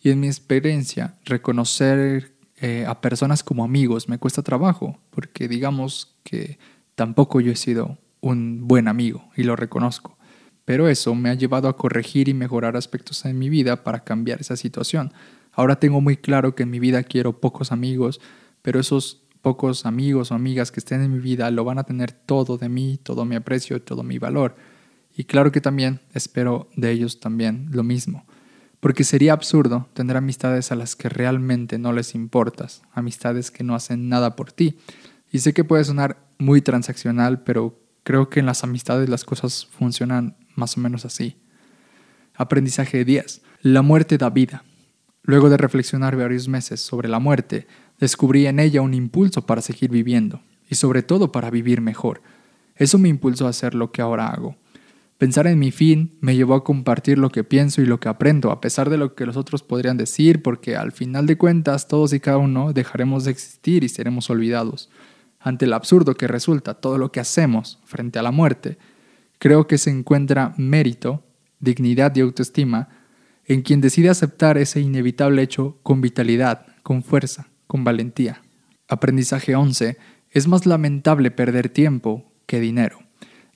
Y 0.01 0.11
en 0.11 0.19
mi 0.19 0.27
experiencia, 0.27 1.15
reconocer 1.25 2.35
eh, 2.57 2.85
a 2.87 2.99
personas 2.99 3.43
como 3.43 3.63
amigos 3.63 4.09
me 4.09 4.17
cuesta 4.17 4.43
trabajo, 4.43 4.99
porque 5.11 5.47
digamos 5.47 6.17
que 6.23 6.59
tampoco 6.95 7.41
yo 7.41 7.51
he 7.51 7.55
sido 7.55 7.97
un 8.21 8.67
buen 8.67 8.87
amigo 8.87 9.29
y 9.35 9.43
lo 9.43 9.55
reconozco. 9.55 10.17
Pero 10.65 10.87
eso 10.87 11.15
me 11.15 11.29
ha 11.29 11.33
llevado 11.33 11.67
a 11.67 11.77
corregir 11.77 12.27
y 12.27 12.33
mejorar 12.33 12.75
aspectos 12.75 13.25
en 13.25 13.39
mi 13.39 13.49
vida 13.49 13.83
para 13.83 14.03
cambiar 14.03 14.41
esa 14.41 14.55
situación. 14.55 15.13
Ahora 15.51 15.79
tengo 15.79 16.01
muy 16.01 16.17
claro 16.17 16.55
que 16.55 16.63
en 16.63 16.69
mi 16.69 16.79
vida 16.79 17.03
quiero 17.03 17.39
pocos 17.39 17.71
amigos, 17.71 18.21
pero 18.61 18.79
esos 18.79 19.23
pocos 19.41 19.85
amigos 19.85 20.31
o 20.31 20.35
amigas 20.35 20.71
que 20.71 20.79
estén 20.79 21.01
en 21.01 21.13
mi 21.13 21.19
vida 21.19 21.49
lo 21.51 21.63
van 21.63 21.79
a 21.79 21.83
tener 21.83 22.11
todo 22.11 22.57
de 22.57 22.69
mí, 22.69 22.99
todo 23.01 23.25
mi 23.25 23.35
aprecio, 23.35 23.81
todo 23.81 24.03
mi 24.03 24.19
valor. 24.19 24.55
Y 25.15 25.25
claro 25.25 25.51
que 25.51 25.61
también 25.61 26.01
espero 26.13 26.69
de 26.75 26.91
ellos 26.91 27.19
también 27.19 27.67
lo 27.71 27.83
mismo. 27.83 28.25
Porque 28.79 29.03
sería 29.03 29.33
absurdo 29.33 29.89
tener 29.93 30.15
amistades 30.15 30.71
a 30.71 30.75
las 30.75 30.95
que 30.95 31.09
realmente 31.09 31.77
no 31.77 31.91
les 31.91 32.15
importas, 32.15 32.81
amistades 32.93 33.51
que 33.51 33.63
no 33.63 33.75
hacen 33.75 34.07
nada 34.07 34.35
por 34.35 34.53
ti. 34.53 34.77
Y 35.31 35.39
sé 35.39 35.53
que 35.53 35.65
puede 35.65 35.83
sonar 35.83 36.25
muy 36.37 36.61
transaccional, 36.61 37.43
pero 37.43 37.77
creo 38.03 38.29
que 38.29 38.39
en 38.39 38.45
las 38.45 38.63
amistades 38.63 39.09
las 39.09 39.25
cosas 39.25 39.65
funcionan 39.65 40.37
más 40.55 40.77
o 40.77 40.79
menos 40.79 41.03
así. 41.03 41.37
Aprendizaje 42.35 43.03
10. 43.03 43.41
La 43.61 43.81
muerte 43.81 44.17
da 44.17 44.29
vida. 44.29 44.63
Luego 45.29 45.49
de 45.49 45.57
reflexionar 45.57 46.17
varios 46.17 46.47
meses 46.47 46.81
sobre 46.81 47.07
la 47.07 47.19
muerte, 47.19 47.67
Descubrí 47.99 48.47
en 48.47 48.59
ella 48.59 48.81
un 48.81 48.93
impulso 48.93 49.45
para 49.45 49.61
seguir 49.61 49.91
viviendo 49.91 50.41
y 50.69 50.75
sobre 50.75 51.03
todo 51.03 51.31
para 51.31 51.49
vivir 51.49 51.81
mejor. 51.81 52.21
Eso 52.75 52.97
me 52.97 53.09
impulsó 53.09 53.45
a 53.45 53.49
hacer 53.49 53.75
lo 53.75 53.91
que 53.91 54.01
ahora 54.01 54.27
hago. 54.27 54.55
Pensar 55.17 55.47
en 55.47 55.59
mi 55.59 55.71
fin 55.71 56.17
me 56.21 56.37
llevó 56.37 56.53
a 56.53 56.63
compartir 56.63 57.17
lo 57.17 57.29
que 57.29 57.43
pienso 57.43 57.81
y 57.81 57.85
lo 57.85 57.99
que 57.99 58.07
aprendo, 58.07 58.51
a 58.51 58.61
pesar 58.61 58.89
de 58.89 58.97
lo 58.97 59.15
que 59.15 59.25
los 59.25 59.35
otros 59.35 59.63
podrían 59.63 59.97
decir, 59.97 60.41
porque 60.41 60.77
al 60.77 60.93
final 60.93 61.25
de 61.25 61.37
cuentas 61.37 61.89
todos 61.89 62.13
y 62.13 62.21
cada 62.21 62.37
uno 62.37 62.71
dejaremos 62.71 63.25
de 63.25 63.31
existir 63.31 63.83
y 63.83 63.89
seremos 63.89 64.29
olvidados. 64.29 64.89
Ante 65.41 65.65
el 65.65 65.73
absurdo 65.73 66.15
que 66.15 66.27
resulta 66.27 66.75
todo 66.75 66.97
lo 66.97 67.11
que 67.11 67.19
hacemos 67.19 67.79
frente 67.83 68.17
a 68.17 68.23
la 68.23 68.31
muerte, 68.31 68.77
creo 69.39 69.67
que 69.67 69.77
se 69.77 69.89
encuentra 69.89 70.53
mérito, 70.55 71.21
dignidad 71.59 72.15
y 72.15 72.21
autoestima 72.21 72.87
en 73.49 73.63
quien 73.63 73.81
decide 73.81 74.09
aceptar 74.09 74.59
ese 74.59 74.79
inevitable 74.79 75.41
hecho 75.41 75.79
con 75.81 76.01
vitalidad, 76.01 76.67
con 76.83 77.01
fuerza, 77.01 77.47
con 77.65 77.83
valentía. 77.83 78.43
Aprendizaje 78.87 79.55
11. 79.55 79.97
Es 80.29 80.47
más 80.47 80.67
lamentable 80.67 81.31
perder 81.31 81.69
tiempo 81.69 82.31
que 82.45 82.59
dinero. 82.59 82.99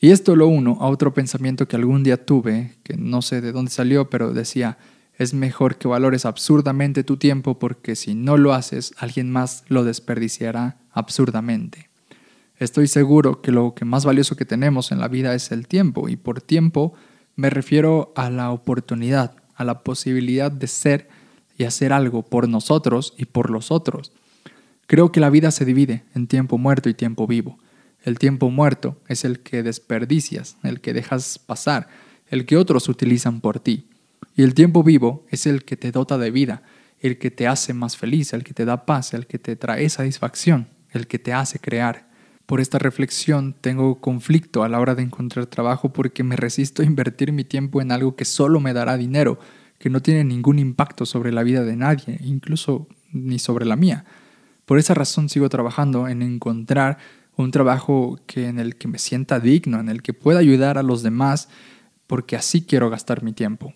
Y 0.01 0.09
esto 0.09 0.35
lo 0.35 0.47
uno 0.47 0.77
a 0.81 0.88
otro 0.88 1.13
pensamiento 1.13 1.67
que 1.67 1.75
algún 1.75 2.03
día 2.03 2.25
tuve, 2.25 2.73
que 2.81 2.97
no 2.97 3.21
sé 3.21 3.39
de 3.39 3.51
dónde 3.51 3.69
salió, 3.69 4.09
pero 4.09 4.33
decía, 4.33 4.79
es 5.15 5.35
mejor 5.35 5.77
que 5.77 5.88
valores 5.88 6.25
absurdamente 6.25 7.03
tu 7.03 7.17
tiempo 7.17 7.59
porque 7.59 7.95
si 7.95 8.15
no 8.15 8.35
lo 8.35 8.53
haces, 8.53 8.95
alguien 8.97 9.31
más 9.31 9.63
lo 9.67 9.83
desperdiciará 9.83 10.77
absurdamente. 10.91 11.91
Estoy 12.57 12.88
seguro 12.88 13.43
que 13.43 13.51
lo 13.51 13.75
que 13.75 13.85
más 13.85 14.05
valioso 14.05 14.35
que 14.35 14.45
tenemos 14.45 14.91
en 14.91 15.00
la 15.00 15.07
vida 15.07 15.35
es 15.35 15.51
el 15.51 15.67
tiempo, 15.67 16.09
y 16.09 16.15
por 16.15 16.41
tiempo 16.41 16.95
me 17.35 17.51
refiero 17.51 18.12
a 18.15 18.31
la 18.31 18.50
oportunidad, 18.51 19.35
a 19.55 19.63
la 19.63 19.83
posibilidad 19.83 20.51
de 20.51 20.67
ser 20.67 21.10
y 21.57 21.65
hacer 21.65 21.93
algo 21.93 22.24
por 22.24 22.50
nosotros 22.50 23.13
y 23.17 23.25
por 23.25 23.50
los 23.50 23.72
otros. 23.72 24.12
Creo 24.88 25.12
que 25.12 25.19
la 25.19 25.29
vida 25.29 25.51
se 25.51 25.65
divide 25.65 26.03
en 26.15 26.27
tiempo 26.27 26.57
muerto 26.57 26.89
y 26.89 26.93
tiempo 26.93 27.27
vivo. 27.27 27.57
El 28.03 28.19
tiempo 28.19 28.50
muerto 28.50 28.98
es 29.07 29.24
el 29.24 29.39
que 29.39 29.63
desperdicias, 29.63 30.57
el 30.63 30.81
que 30.81 30.93
dejas 30.93 31.39
pasar, 31.39 31.88
el 32.27 32.45
que 32.45 32.57
otros 32.57 32.89
utilizan 32.89 33.39
por 33.39 33.60
ti. 33.60 33.88
Y 34.36 34.43
el 34.43 34.53
tiempo 34.53 34.83
vivo 34.83 35.25
es 35.29 35.45
el 35.45 35.63
que 35.63 35.77
te 35.77 35.91
dota 35.91 36.17
de 36.17 36.31
vida, 36.31 36.63
el 37.00 37.17
que 37.17 37.31
te 37.31 37.48
hace 37.48 37.74
más 37.74 37.95
feliz, 37.95 38.33
el 38.33 38.43
que 38.43 38.53
te 38.53 38.65
da 38.65 38.86
paz, 38.86 39.13
el 39.13 39.27
que 39.27 39.39
te 39.39 39.55
trae 39.55 39.89
satisfacción, 39.89 40.67
el 40.91 41.07
que 41.07 41.19
te 41.19 41.33
hace 41.33 41.60
crear. 41.60 42.10
Por 42.45 42.59
esta 42.59 42.77
reflexión 42.77 43.53
tengo 43.59 44.01
conflicto 44.01 44.63
a 44.63 44.69
la 44.69 44.79
hora 44.79 44.95
de 44.95 45.03
encontrar 45.03 45.45
trabajo 45.45 45.93
porque 45.93 46.23
me 46.23 46.35
resisto 46.35 46.81
a 46.81 46.85
invertir 46.85 47.31
mi 47.31 47.45
tiempo 47.45 47.81
en 47.81 47.91
algo 47.91 48.15
que 48.15 48.25
solo 48.25 48.59
me 48.59 48.73
dará 48.73 48.97
dinero, 48.97 49.39
que 49.79 49.89
no 49.89 50.01
tiene 50.01 50.23
ningún 50.23 50.59
impacto 50.59 51.05
sobre 51.05 51.31
la 51.31 51.43
vida 51.43 51.63
de 51.63 51.77
nadie, 51.77 52.19
incluso 52.21 52.88
ni 53.12 53.39
sobre 53.39 53.65
la 53.65 53.75
mía. 53.75 54.05
Por 54.65 54.77
esa 54.77 54.93
razón 54.93 55.29
sigo 55.29 55.50
trabajando 55.50 56.07
en 56.07 56.21
encontrar 56.21 56.97
un 57.35 57.51
trabajo 57.51 58.19
que 58.27 58.47
en 58.47 58.59
el 58.59 58.75
que 58.75 58.88
me 58.88 59.00
sienta 59.00 59.39
digno, 59.39 59.79
en 59.79 59.89
el 59.89 60.01
que 60.01 60.13
pueda 60.13 60.39
ayudar 60.39 60.77
a 60.77 60.83
los 60.83 61.01
demás, 61.01 61.50
porque 62.07 62.35
así 62.35 62.62
quiero 62.62 62.89
gastar 62.89 63.23
mi 63.23 63.33
tiempo. 63.33 63.73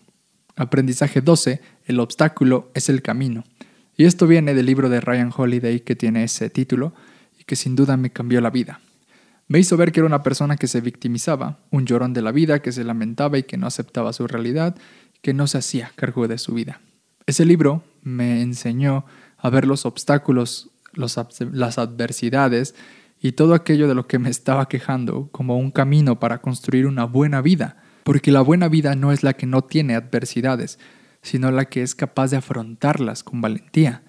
Aprendizaje 0.56 1.22
12. 1.22 1.62
El 1.86 2.00
obstáculo 2.00 2.72
es 2.74 2.90
el 2.90 3.02
camino. 3.02 3.44
Y 3.96 4.06
esto 4.06 4.28
viene 4.28 4.54
del 4.54 4.66
libro 4.66 4.90
de 4.90 5.02
Ryan 5.02 5.32
Holiday 5.36 5.80
que 5.80 5.96
tiene 5.96 6.24
ese 6.24 6.50
título 6.50 6.94
que 7.48 7.56
sin 7.56 7.76
duda 7.76 7.98
me 7.98 8.12
cambió 8.12 8.40
la 8.42 8.52
vida. 8.52 8.82
Me 9.48 9.58
hizo 9.58 9.78
ver 9.78 9.92
que 9.92 10.02
era 10.02 10.08
una 10.08 10.22
persona 10.22 10.58
que 10.58 10.68
se 10.68 10.82
victimizaba, 10.82 11.60
un 11.72 11.86
llorón 11.86 12.14
de 12.14 12.22
la 12.22 12.32
vida, 12.32 12.62
que 12.62 12.74
se 12.74 12.84
lamentaba 12.84 13.40
y 13.40 13.44
que 13.44 13.58
no 13.58 13.66
aceptaba 13.66 14.14
su 14.14 14.28
realidad, 14.28 14.76
que 15.24 15.34
no 15.34 15.48
se 15.48 15.58
hacía 15.58 15.92
cargo 15.96 16.28
de 16.28 16.38
su 16.38 16.54
vida. 16.54 16.82
Ese 17.26 17.46
libro 17.46 17.84
me 18.04 18.42
enseñó 18.42 19.06
a 19.38 19.50
ver 19.50 19.66
los 19.66 19.86
obstáculos, 19.86 20.70
las 20.94 21.78
adversidades 21.78 22.76
y 23.22 23.32
todo 23.32 23.54
aquello 23.54 23.88
de 23.88 23.96
lo 23.96 24.08
que 24.08 24.20
me 24.20 24.30
estaba 24.30 24.68
quejando 24.68 25.30
como 25.32 25.58
un 25.58 25.72
camino 25.72 26.20
para 26.20 26.42
construir 26.42 26.86
una 26.86 27.06
buena 27.06 27.42
vida, 27.42 27.78
porque 28.04 28.32
la 28.32 28.42
buena 28.42 28.68
vida 28.68 28.96
no 28.96 29.12
es 29.12 29.24
la 29.24 29.34
que 29.34 29.46
no 29.46 29.64
tiene 29.64 29.96
adversidades, 29.96 30.80
sino 31.22 31.52
la 31.52 31.66
que 31.66 31.82
es 31.82 31.96
capaz 31.96 32.32
de 32.32 32.38
afrontarlas 32.38 33.24
con 33.24 33.42
valentía. 33.42 34.04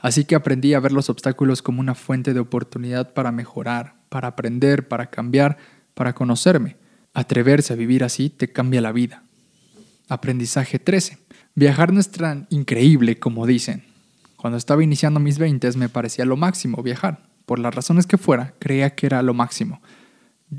Así 0.00 0.24
que 0.24 0.34
aprendí 0.34 0.74
a 0.74 0.80
ver 0.80 0.92
los 0.92 1.10
obstáculos 1.10 1.62
como 1.62 1.80
una 1.80 1.94
fuente 1.94 2.32
de 2.32 2.40
oportunidad 2.40 3.12
para 3.12 3.32
mejorar, 3.32 3.96
para 4.08 4.28
aprender, 4.28 4.88
para 4.88 5.10
cambiar, 5.10 5.58
para 5.94 6.14
conocerme. 6.14 6.76
Atreverse 7.12 7.72
a 7.72 7.76
vivir 7.76 8.02
así 8.02 8.30
te 8.30 8.50
cambia 8.50 8.80
la 8.80 8.92
vida. 8.92 9.24
Aprendizaje 10.08 10.78
13. 10.78 11.18
Viajar 11.54 11.92
no 11.92 12.00
es 12.00 12.10
tan 12.10 12.46
increíble 12.50 13.18
como 13.18 13.46
dicen. 13.46 13.84
Cuando 14.36 14.56
estaba 14.56 14.82
iniciando 14.82 15.20
mis 15.20 15.38
20 15.38 15.76
me 15.76 15.90
parecía 15.90 16.24
lo 16.24 16.36
máximo 16.36 16.82
viajar 16.82 17.28
por 17.44 17.58
las 17.58 17.74
razones 17.74 18.06
que 18.06 18.16
fuera, 18.16 18.54
creía 18.58 18.94
que 18.94 19.06
era 19.06 19.22
lo 19.22 19.34
máximo. 19.34 19.82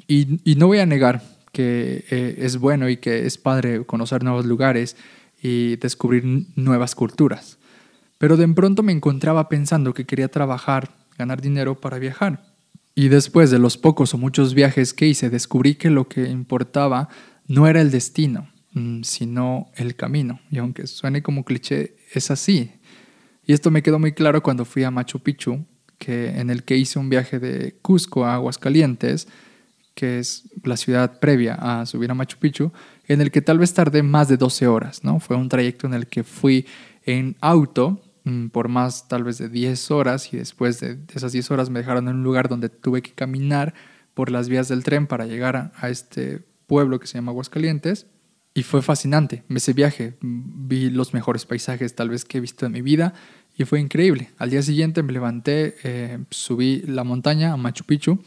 Y, 0.08 0.40
no 0.56 0.68
voy 0.68 0.80
a 0.80 0.86
negar 0.86 1.24
que 1.52 2.06
eh, 2.10 2.36
es 2.40 2.58
bueno 2.58 2.90
y 2.90 2.98
que 2.98 3.26
es 3.26 3.38
padre 3.38 3.86
conocer 3.86 4.24
nuevos 4.24 4.46
lugares 4.46 4.96
y 5.42 5.78
descubrir 5.78 6.24
nuevas 6.56 6.94
culturas. 6.94 7.58
Pero 8.22 8.38
de 8.38 8.48
pronto 8.50 8.84
me 8.84 8.92
encontraba 8.92 9.50
pensando 9.50 9.96
que 9.96 10.06
quería 10.06 10.28
trabajar, 10.28 10.92
ganar 11.18 11.42
dinero 11.42 11.82
para 11.82 11.98
viajar. 11.98 12.46
Y 12.94 13.08
después 13.08 13.50
de 13.50 13.58
los 13.58 13.80
pocos 13.80 14.14
o 14.14 14.20
muchos 14.20 14.54
viajes 14.54 14.94
que 14.94 15.08
hice, 15.08 15.32
descubrí 15.32 15.74
que 15.74 15.90
lo 15.90 16.08
que 16.08 16.30
importaba 16.30 17.10
no 17.48 17.66
era 17.66 17.82
el 17.82 17.90
destino, 17.90 18.48
mm, 18.74 19.02
sino 19.02 19.72
el 19.74 19.96
camino. 19.96 20.40
Y 20.52 20.60
aunque 20.60 20.86
suene 20.86 21.24
como 21.24 21.44
cliché, 21.44 21.96
es 22.14 22.30
así. 22.30 22.74
Y 23.44 23.54
esto 23.54 23.72
me 23.72 23.82
quedó 23.82 23.98
muy 23.98 24.12
claro 24.12 24.44
cuando 24.44 24.66
fui 24.66 24.84
a 24.84 24.92
Machu 24.92 25.18
Picchu 25.18 25.66
que, 25.98 26.40
en 26.40 26.52
el 26.52 26.62
que 26.62 26.78
hice 26.78 27.00
un 27.00 27.10
viaje 27.10 27.40
de 27.40 27.80
Cusco 27.82 28.24
a 28.24 28.36
Aguascalientes, 28.36 29.30
que 29.96 30.20
es 30.20 30.44
la 30.64 30.78
ciudad 30.78 31.20
previa 31.20 31.56
a 31.56 31.88
subir 31.88 32.12
a 32.12 32.14
Machu 32.14 32.38
Picchu, 32.38 32.72
en 33.08 33.20
el 33.20 33.32
que 33.32 33.42
tal 33.42 33.58
vez 33.58 33.74
tardé 33.74 34.04
más 34.04 34.28
de 34.28 34.38
12 34.38 34.68
horas, 34.68 35.04
¿no? 35.04 35.20
Fue 35.20 35.36
un 35.36 35.50
trayecto 35.50 35.88
en 35.88 35.96
el 35.96 36.06
que 36.06 36.24
fui 36.24 36.68
en 37.04 37.36
auto 37.42 38.00
por 38.52 38.68
más 38.68 39.08
tal 39.08 39.24
vez 39.24 39.38
de 39.38 39.50
10 39.50 39.92
horas 39.92 40.34
y 40.34 40.38
después 40.38 40.80
de 40.80 41.00
esas 41.14 41.32
10 41.32 41.52
horas 41.52 41.70
me 41.70 41.80
dejaron 41.80 42.08
en 42.08 42.16
un 42.16 42.24
lugar 42.24 42.50
donde 42.50 42.70
tuve 42.70 43.02
que 43.02 43.14
caminar 43.14 43.74
por 44.14 44.30
las 44.30 44.50
vías 44.50 44.68
del 44.68 44.84
tren 44.84 45.08
para 45.08 45.26
llegar 45.26 45.72
a, 45.76 45.90
este 45.90 46.44
pueblo 46.68 47.00
que 47.00 47.08
se 47.08 47.16
llama 47.16 47.32
Aguascalientes. 47.32 48.08
Y 48.54 48.64
fue 48.64 48.82
fascinante 48.82 49.44
ese 49.50 49.74
viaje. 49.74 50.18
Vi 50.22 50.90
los 50.90 51.14
mejores 51.14 51.46
paisajes 51.46 51.96
tal 51.96 52.10
vez 52.10 52.26
que 52.26 52.38
he 52.38 52.42
visto 52.42 52.66
en 52.66 52.74
mi 52.74 52.82
vida 52.82 53.14
y 53.58 53.64
fue 53.64 53.80
increíble. 53.80 54.30
Al 54.38 54.50
día 54.50 54.62
siguiente 54.62 55.04
me 55.04 55.14
levanté, 55.14 55.76
eh, 55.84 56.20
subí 56.30 56.82
la 56.82 57.06
montaña 57.06 57.54
a 57.54 57.58
Machu 57.58 57.86
Picchu 57.86 58.20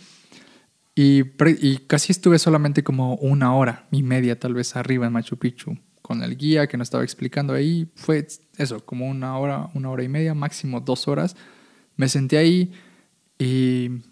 y, 0.94 1.24
y, 1.60 1.78
casi 1.86 2.12
estuve 2.12 2.38
solamente 2.38 2.82
como 2.82 3.16
una 3.16 3.54
hora 3.54 3.86
y 3.90 4.02
media 4.02 4.38
tal 4.38 4.54
vez 4.54 4.76
arriba 4.76 5.06
en 5.06 5.12
Machu 5.12 5.36
Picchu 5.36 5.76
con 6.04 6.22
el 6.22 6.36
guía 6.36 6.66
que 6.66 6.76
nos 6.76 6.88
estaba 6.88 7.02
explicando 7.02 7.54
ahí. 7.54 7.90
Fue 7.96 8.28
eso, 8.58 8.84
como 8.84 9.08
una 9.08 9.38
hora, 9.38 9.70
una 9.72 9.88
hora 9.88 10.02
y 10.02 10.08
media, 10.08 10.34
máximo 10.34 10.80
dos 10.80 11.08
horas. 11.08 11.34
Me 11.96 12.10
senté 12.10 12.36
ahí 12.36 12.72
y, 13.38 14.02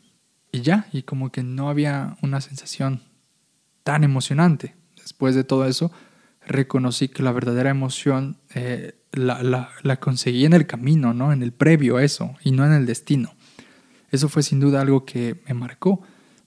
y 0.53 0.63
ya, 0.63 0.87
y 0.91 1.03
como 1.03 1.31
que 1.31 1.43
no 1.43 1.69
había 1.69 2.17
una 2.23 2.41
sensación 2.41 3.03
tan 3.83 4.05
emocionante. 4.05 4.75
Después 4.97 5.35
de 5.35 5.45
todo 5.45 5.67
eso, 5.67 5.93
reconocí 6.47 7.09
que 7.09 7.23
la 7.23 7.31
verdadera 7.31 7.69
emoción 7.69 8.39
eh, 8.55 8.95
la, 9.13 9.69
la, 9.83 10.01
conseguí 10.01 10.47
en 10.47 10.55
el 10.55 10.67
camino, 10.67 11.13
¿no? 11.13 11.31
En 11.31 11.43
el 11.43 11.53
previo 11.53 11.99
a 11.99 12.05
eso 12.05 12.35
y 12.43 12.53
no 12.53 12.65
en 12.65 12.73
el 12.73 12.87
destino. 12.87 13.35
Eso 14.11 14.31
fue 14.31 14.43
sin 14.43 14.61
duda 14.61 14.81
algo 14.81 15.05
que 15.05 15.43
me 15.47 15.53
marcó, 15.53 16.01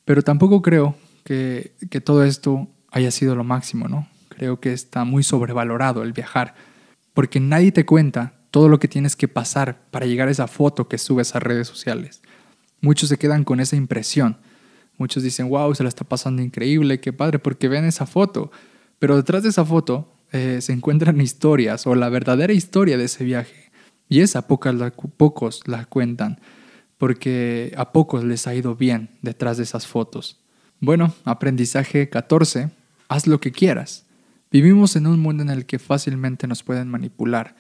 pero 0.06 0.24
tampoco 0.24 0.64
creo 0.64 0.96
que, 1.24 1.76
que 1.92 2.02
todo 2.02 2.24
esto 2.24 2.68
haya 2.90 3.12
sido 3.12 3.36
lo 3.36 3.44
máximo, 3.44 3.88
¿no? 3.88 4.08
Creo 4.30 4.60
que 4.60 4.74
está 4.74 5.04
muy 5.04 5.24
sobrevalorado 5.24 6.04
el 6.04 6.14
viajar, 6.14 6.56
porque 7.14 7.40
nadie 7.40 7.72
te 7.72 7.86
cuenta 7.86 8.34
todo 8.52 8.70
lo 8.70 8.80
que 8.80 8.88
tienes 8.88 9.16
que 9.16 9.28
pasar 9.28 9.82
para 9.92 10.06
llegar 10.06 10.28
a 10.28 10.32
esa 10.32 10.48
foto 10.48 10.88
que 10.88 10.98
subes 10.98 11.36
a 11.36 11.40
redes 11.40 11.68
sociales. 11.68 12.22
Muchos 12.82 13.10
se 13.10 13.18
quedan 13.18 13.44
con 13.44 13.60
esa 13.60 13.76
impresión. 13.76 14.38
Muchos 14.98 15.24
dicen, 15.24 15.50
wow, 15.50 15.76
se 15.76 15.84
la 15.84 15.90
está 15.90 16.06
pasando 16.06 16.42
increíble, 16.42 17.00
qué 17.00 17.12
padre, 17.12 17.40
porque 17.40 17.68
ven 17.68 17.84
esa 17.84 18.06
foto. 18.06 18.52
Pero 19.00 19.18
detrás 19.18 19.44
de 19.44 19.50
esa 19.50 19.66
foto 19.66 20.14
eh, 20.32 20.60
se 20.62 20.72
encuentran 20.72 21.20
historias 21.20 21.86
o 21.88 21.96
la 21.96 22.10
verdadera 22.10 22.54
historia 22.54 22.98
de 22.98 23.06
ese 23.06 23.24
viaje. 23.24 23.72
Y 24.08 24.22
esa 24.22 24.48
pocos 24.48 25.64
la 25.66 25.86
cuentan, 25.86 26.40
porque 26.98 27.74
a 27.76 27.92
pocos 27.92 28.24
les 28.24 28.48
ha 28.48 28.56
ido 28.56 28.76
bien 28.76 29.10
detrás 29.22 29.58
de 29.58 29.64
esas 29.64 29.88
fotos. 29.88 30.40
Bueno, 30.80 31.14
aprendizaje 31.24 32.10
14. 32.10 32.70
Haz 33.08 33.28
lo 33.28 33.40
que 33.40 33.52
quieras. 33.52 34.05
Vivimos 34.52 34.96
en 34.96 35.08
un 35.08 35.20
mundo 35.20 35.44
en 35.44 35.50
el 35.50 35.66
que 35.66 35.80
fácilmente 35.80 36.48
nos 36.48 36.64
pueden 36.64 36.88
manipular. 36.88 37.56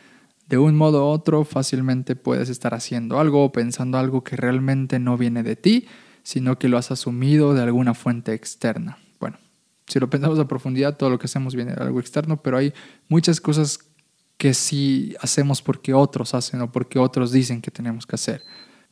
De 0.47 0.57
un 0.57 0.75
modo 0.75 1.05
u 1.05 1.07
otro, 1.07 1.43
fácilmente 1.43 2.15
puedes 2.15 2.49
estar 2.49 2.73
haciendo 2.73 3.19
algo 3.19 3.43
o 3.43 3.51
pensando 3.51 3.97
algo 3.97 4.23
que 4.23 4.35
realmente 4.35 4.99
no 4.99 5.17
viene 5.17 5.43
de 5.43 5.55
ti, 5.55 5.87
sino 6.23 6.57
que 6.59 6.69
lo 6.69 6.77
has 6.77 6.91
asumido 6.91 7.53
de 7.53 7.63
alguna 7.63 7.93
fuente 7.93 8.33
externa 8.33 8.97
si 9.87 9.99
lo 9.99 10.09
pensamos 10.09 10.39
a 10.39 10.47
profundidad, 10.47 10.97
todo 10.97 11.09
lo 11.09 11.19
que 11.19 11.25
hacemos 11.25 11.55
viene 11.55 11.73
de 11.73 11.83
algo 11.83 11.99
externo, 11.99 12.41
pero 12.41 12.57
hay 12.57 12.73
muchas 13.07 13.39
cosas 13.39 13.79
que 14.37 14.53
sí 14.53 15.15
hacemos 15.21 15.61
porque 15.61 15.93
otros 15.93 16.33
hacen 16.33 16.61
o 16.61 16.71
porque 16.71 16.99
otros 16.99 17.31
dicen 17.31 17.61
que 17.61 17.71
tenemos 17.71 18.05
que 18.05 18.15
hacer. 18.15 18.43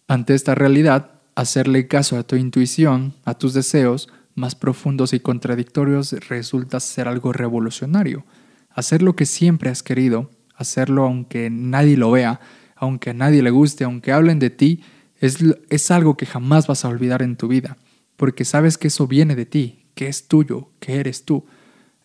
Ante 0.07 0.35
esta 0.35 0.55
realidad, 0.55 1.11
hacerle 1.35 1.87
caso 1.87 2.17
a 2.17 2.23
tu 2.23 2.35
intuición, 2.35 3.15
a 3.25 3.33
tus 3.33 3.53
deseos 3.53 4.09
más 4.35 4.55
profundos 4.55 5.13
y 5.13 5.19
contradictorios 5.19 6.13
resulta 6.27 6.79
ser 6.79 7.07
algo 7.07 7.33
revolucionario. 7.33 8.25
Hacer 8.69 9.01
lo 9.01 9.15
que 9.15 9.25
siempre 9.25 9.69
has 9.69 9.83
querido, 9.83 10.31
hacerlo 10.55 11.03
aunque 11.03 11.49
nadie 11.49 11.97
lo 11.97 12.11
vea, 12.11 12.39
aunque 12.75 13.11
a 13.11 13.13
nadie 13.13 13.43
le 13.43 13.51
guste, 13.51 13.83
aunque 13.83 14.11
hablen 14.11 14.39
de 14.39 14.49
ti, 14.49 14.81
es, 15.19 15.37
es 15.69 15.91
algo 15.91 16.17
que 16.17 16.25
jamás 16.25 16.67
vas 16.67 16.83
a 16.83 16.89
olvidar 16.89 17.21
en 17.21 17.37
tu 17.37 17.47
vida, 17.47 17.77
porque 18.17 18.45
sabes 18.45 18.77
que 18.77 18.87
eso 18.87 19.07
viene 19.07 19.35
de 19.35 19.45
ti, 19.45 19.85
que 19.95 20.07
es 20.07 20.27
tuyo, 20.27 20.71
que 20.79 20.95
eres 20.95 21.23
tú. 21.25 21.45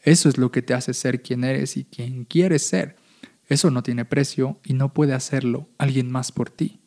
Eso 0.03 0.29
es 0.29 0.39
lo 0.39 0.53
que 0.53 0.63
te 0.63 0.75
hace 0.75 0.95
ser 0.95 1.23
quien 1.23 1.45
eres 1.45 1.77
y 1.77 1.85
quien 1.85 2.25
quieres 2.25 2.67
ser. 2.67 2.97
Eso 3.49 3.71
no 3.71 3.83
tiene 3.83 4.05
precio 4.05 4.61
y 4.65 4.75
no 4.75 4.93
puede 4.93 5.15
hacerlo 5.15 5.69
alguien 5.79 6.11
más 6.11 6.33
por 6.33 6.51
ti. 6.51 6.81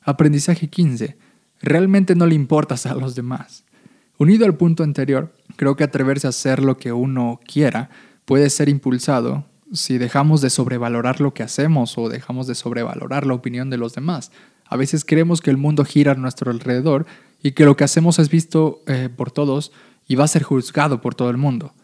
Aprendizaje 0.00 0.68
15. 0.68 1.16
Realmente 1.60 2.14
no 2.14 2.26
le 2.26 2.34
importas 2.34 2.86
a 2.86 2.94
los 2.94 3.14
demás. 3.14 3.64
Unido 4.16 4.46
al 4.46 4.56
punto 4.56 4.84
anterior, 4.84 5.34
creo 5.56 5.76
que 5.76 5.84
atreverse 5.84 6.26
a 6.26 6.30
hacer 6.30 6.62
lo 6.62 6.76
que 6.76 6.92
uno 6.92 7.40
quiera 7.46 7.90
puede 8.24 8.48
ser 8.48 8.68
impulsado 8.68 9.44
si 9.72 9.98
dejamos 9.98 10.40
de 10.40 10.50
sobrevalorar 10.50 11.20
lo 11.20 11.34
que 11.34 11.42
hacemos 11.42 11.98
o 11.98 12.08
dejamos 12.08 12.46
de 12.46 12.54
sobrevalorar 12.54 13.26
la 13.26 13.34
opinión 13.34 13.70
de 13.70 13.76
los 13.76 13.94
demás. 13.94 14.30
A 14.66 14.76
veces 14.76 15.04
creemos 15.04 15.40
que 15.40 15.50
el 15.50 15.56
mundo 15.56 15.84
gira 15.84 16.12
a 16.12 16.16
nuestro 16.16 16.50
alrededor 16.50 17.06
y 17.42 17.52
que 17.52 17.64
lo 17.64 17.76
que 17.76 17.84
hacemos 17.84 18.18
es 18.18 18.30
visto 18.30 18.82
eh, 18.86 19.08
por 19.14 19.30
todos 19.32 19.72
y 20.06 20.14
va 20.14 20.24
a 20.24 20.28
ser 20.28 20.44
juzgado 20.44 21.00
por 21.00 21.14
todo 21.14 21.30
el 21.30 21.36
mundo. 21.36 21.74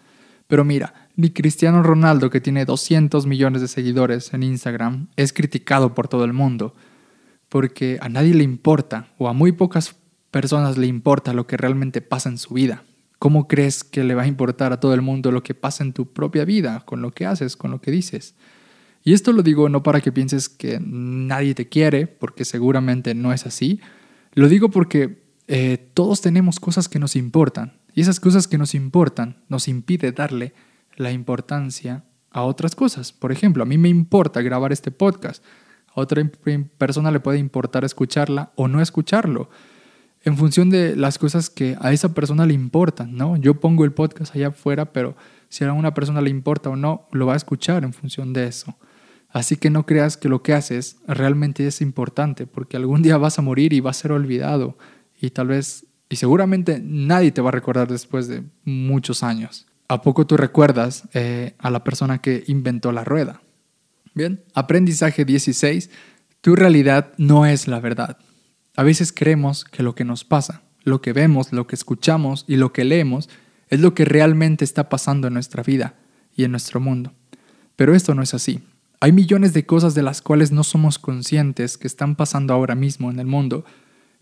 Pero 0.46 0.64
mira, 0.64 1.08
ni 1.16 1.30
Cristiano 1.30 1.82
Ronaldo, 1.82 2.30
que 2.30 2.40
tiene 2.40 2.64
200 2.64 3.26
millones 3.26 3.60
de 3.60 3.68
seguidores 3.68 4.32
en 4.34 4.42
Instagram, 4.42 5.08
es 5.16 5.32
criticado 5.32 5.94
por 5.94 6.08
todo 6.08 6.24
el 6.24 6.32
mundo, 6.32 6.74
porque 7.48 7.98
a 8.00 8.08
nadie 8.08 8.34
le 8.34 8.44
importa, 8.44 9.08
o 9.18 9.28
a 9.28 9.32
muy 9.32 9.52
pocas 9.52 9.94
personas 10.30 10.78
le 10.78 10.86
importa 10.86 11.32
lo 11.32 11.46
que 11.46 11.56
realmente 11.56 12.00
pasa 12.00 12.28
en 12.28 12.38
su 12.38 12.54
vida. 12.54 12.84
¿Cómo 13.18 13.48
crees 13.48 13.84
que 13.84 14.04
le 14.04 14.14
va 14.14 14.22
a 14.22 14.26
importar 14.26 14.72
a 14.72 14.80
todo 14.80 14.94
el 14.94 15.02
mundo 15.02 15.30
lo 15.30 15.42
que 15.42 15.54
pasa 15.54 15.84
en 15.84 15.92
tu 15.92 16.12
propia 16.12 16.44
vida, 16.44 16.84
con 16.86 17.02
lo 17.02 17.10
que 17.10 17.26
haces, 17.26 17.56
con 17.56 17.70
lo 17.70 17.80
que 17.80 17.90
dices? 17.90 18.34
Y 19.02 19.12
esto 19.12 19.32
lo 19.32 19.42
digo 19.42 19.68
no 19.68 19.82
para 19.82 20.00
que 20.00 20.12
pienses 20.12 20.48
que 20.48 20.80
nadie 20.80 21.54
te 21.54 21.68
quiere, 21.68 22.06
porque 22.06 22.44
seguramente 22.44 23.14
no 23.14 23.32
es 23.32 23.46
así. 23.46 23.80
Lo 24.32 24.48
digo 24.48 24.70
porque 24.70 25.22
eh, 25.48 25.90
todos 25.94 26.20
tenemos 26.20 26.60
cosas 26.60 26.88
que 26.88 26.98
nos 26.98 27.16
importan. 27.16 27.78
Y 27.94 28.02
esas 28.02 28.20
cosas 28.20 28.46
que 28.46 28.58
nos 28.58 28.74
importan 28.74 29.42
nos 29.48 29.68
impide 29.68 30.12
darle 30.12 30.54
la 30.96 31.12
importancia 31.12 32.04
a 32.30 32.42
otras 32.42 32.74
cosas. 32.74 33.12
Por 33.12 33.32
ejemplo, 33.32 33.62
a 33.62 33.66
mí 33.66 33.78
me 33.78 33.88
importa 33.88 34.42
grabar 34.42 34.72
este 34.72 34.90
podcast. 34.90 35.44
A 35.88 36.00
otra 36.00 36.22
persona 36.78 37.10
le 37.10 37.20
puede 37.20 37.38
importar 37.38 37.84
escucharla 37.84 38.52
o 38.54 38.68
no 38.68 38.80
escucharlo. 38.80 39.50
En 40.22 40.36
función 40.36 40.68
de 40.70 40.96
las 40.96 41.18
cosas 41.18 41.48
que 41.48 41.76
a 41.80 41.92
esa 41.92 42.12
persona 42.12 42.46
le 42.46 42.54
importan, 42.54 43.16
¿no? 43.16 43.36
Yo 43.36 43.58
pongo 43.58 43.84
el 43.84 43.92
podcast 43.92 44.34
allá 44.34 44.48
afuera, 44.48 44.92
pero 44.92 45.16
si 45.48 45.64
a 45.64 45.72
una 45.72 45.94
persona 45.94 46.20
le 46.20 46.30
importa 46.30 46.70
o 46.70 46.76
no, 46.76 47.08
lo 47.12 47.26
va 47.26 47.34
a 47.34 47.36
escuchar 47.36 47.84
en 47.84 47.92
función 47.92 48.32
de 48.32 48.46
eso. 48.46 48.76
Así 49.30 49.56
que 49.56 49.70
no 49.70 49.86
creas 49.86 50.16
que 50.16 50.28
lo 50.28 50.42
que 50.42 50.52
haces 50.52 50.98
realmente 51.06 51.66
es 51.66 51.80
importante, 51.80 52.46
porque 52.46 52.76
algún 52.76 53.02
día 53.02 53.16
vas 53.16 53.38
a 53.38 53.42
morir 53.42 53.72
y 53.72 53.80
va 53.80 53.90
a 53.90 53.94
ser 53.94 54.12
olvidado. 54.12 54.76
Y 55.20 55.30
tal 55.30 55.48
vez 55.48 55.86
y 56.10 56.16
seguramente 56.16 56.82
nadie 56.84 57.30
te 57.30 57.40
va 57.40 57.50
a 57.50 57.52
recordar 57.52 57.88
después 57.88 58.26
de 58.26 58.42
muchos 58.64 59.22
años. 59.22 59.66
¿A 59.88 60.02
poco 60.02 60.26
tú 60.26 60.36
recuerdas 60.36 61.04
eh, 61.14 61.54
a 61.58 61.70
la 61.70 61.84
persona 61.84 62.20
que 62.20 62.42
inventó 62.48 62.90
la 62.90 63.04
rueda? 63.04 63.40
Bien, 64.12 64.42
aprendizaje 64.52 65.24
16. 65.24 65.88
Tu 66.40 66.56
realidad 66.56 67.12
no 67.16 67.46
es 67.46 67.68
la 67.68 67.78
verdad. 67.78 68.18
A 68.76 68.82
veces 68.82 69.12
creemos 69.12 69.64
que 69.64 69.82
lo 69.82 69.94
que 69.94 70.04
nos 70.04 70.24
pasa, 70.24 70.62
lo 70.84 71.00
que 71.00 71.12
vemos, 71.12 71.52
lo 71.52 71.66
que 71.66 71.74
escuchamos 71.74 72.44
y 72.46 72.56
lo 72.56 72.72
que 72.72 72.84
leemos 72.84 73.28
es 73.68 73.80
lo 73.80 73.94
que 73.94 74.04
realmente 74.04 74.64
está 74.64 74.88
pasando 74.88 75.28
en 75.28 75.34
nuestra 75.34 75.62
vida 75.62 75.94
y 76.34 76.44
en 76.44 76.50
nuestro 76.50 76.80
mundo. 76.80 77.12
Pero 77.76 77.94
esto 77.94 78.14
no 78.14 78.22
es 78.22 78.34
así. 78.34 78.60
Hay 79.00 79.12
millones 79.12 79.54
de 79.54 79.64
cosas 79.64 79.94
de 79.94 80.02
las 80.02 80.20
cuales 80.20 80.52
no 80.52 80.64
somos 80.64 80.98
conscientes 80.98 81.78
que 81.78 81.86
están 81.86 82.16
pasando 82.16 82.52
ahora 82.52 82.74
mismo 82.74 83.10
en 83.10 83.18
el 83.18 83.26
mundo 83.26 83.64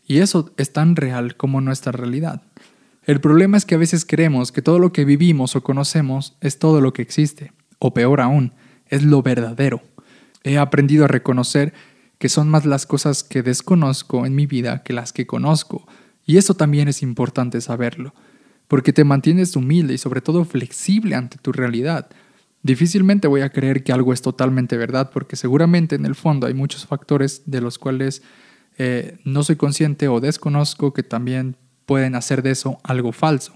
y 0.07 0.19
eso 0.19 0.53
es 0.57 0.73
tan 0.73 0.97
real 0.97 1.37
como 1.37 1.61
nuestra 1.61 1.93
realidad. 1.93 2.43
El 3.05 3.21
problema 3.21 3.57
es 3.57 3.65
que 3.65 3.75
a 3.75 3.79
veces 3.79 4.05
creemos 4.05 4.53
que 4.53 4.63
todo 4.63 4.79
lo 4.79 4.93
que 4.93 5.05
vivimos 5.05 5.57
o 5.57 5.63
conocemos 5.63 6.37
es 6.41 6.59
todo 6.59 6.81
lo 6.81 6.93
que 6.93 7.03
existe, 7.03 7.53
o 7.79 7.95
peor 7.95 8.21
aún, 8.21 8.53
es 8.87 9.03
lo 9.03 9.23
verdadero. 9.23 9.83
He 10.45 10.59
aprendido 10.59 11.05
a 11.05 11.09
reconocer 11.09 11.73
que 12.19 12.29
son 12.29 12.49
más 12.49 12.65
las 12.67 12.87
cosas 12.87 13.23
que 13.23 13.43
desconozco 13.43 14.27
en 14.27 14.35
mi 14.35 14.47
vida 14.47 14.83
que 14.83 14.93
las 14.93 15.13
que 15.13 15.27
conozco, 15.27 15.87
y 16.27 16.37
eso 16.37 16.55
también 16.55 16.89
es 16.89 17.03
importante 17.03 17.61
saberlo, 17.61 18.13
porque 18.67 18.93
te 18.93 19.05
mantienes 19.05 19.57
humilde 19.57 19.95
y 19.95 19.99
sobre 19.99 20.21
todo 20.21 20.45
flexible 20.45 21.15
ante 21.15 21.39
tu 21.39 21.53
realidad. 21.53 22.11
Difícilmente 22.63 23.29
voy 23.29 23.41
a 23.41 23.51
creer 23.51 23.83
que 23.83 23.93
algo 23.93 24.13
es 24.13 24.21
totalmente 24.21 24.77
verdad, 24.77 25.11
porque 25.13 25.37
seguramente 25.37 25.95
en 25.97 26.05
el 26.05 26.15
fondo 26.15 26.47
hay 26.47 26.55
muchos 26.55 26.87
factores 26.87 27.43
de 27.47 27.61
los 27.61 27.79
cuales 27.79 28.23
eh, 28.77 29.19
no 29.25 29.43
soy 29.43 29.57
consciente 29.57 30.09
o 30.09 30.21
desconozco 30.21 30.93
que 30.93 31.03
también 31.03 31.57
pueden 31.87 32.15
hacer 32.15 32.43
de 32.43 32.51
eso 32.51 32.79
algo 32.83 33.13
falso. 33.13 33.55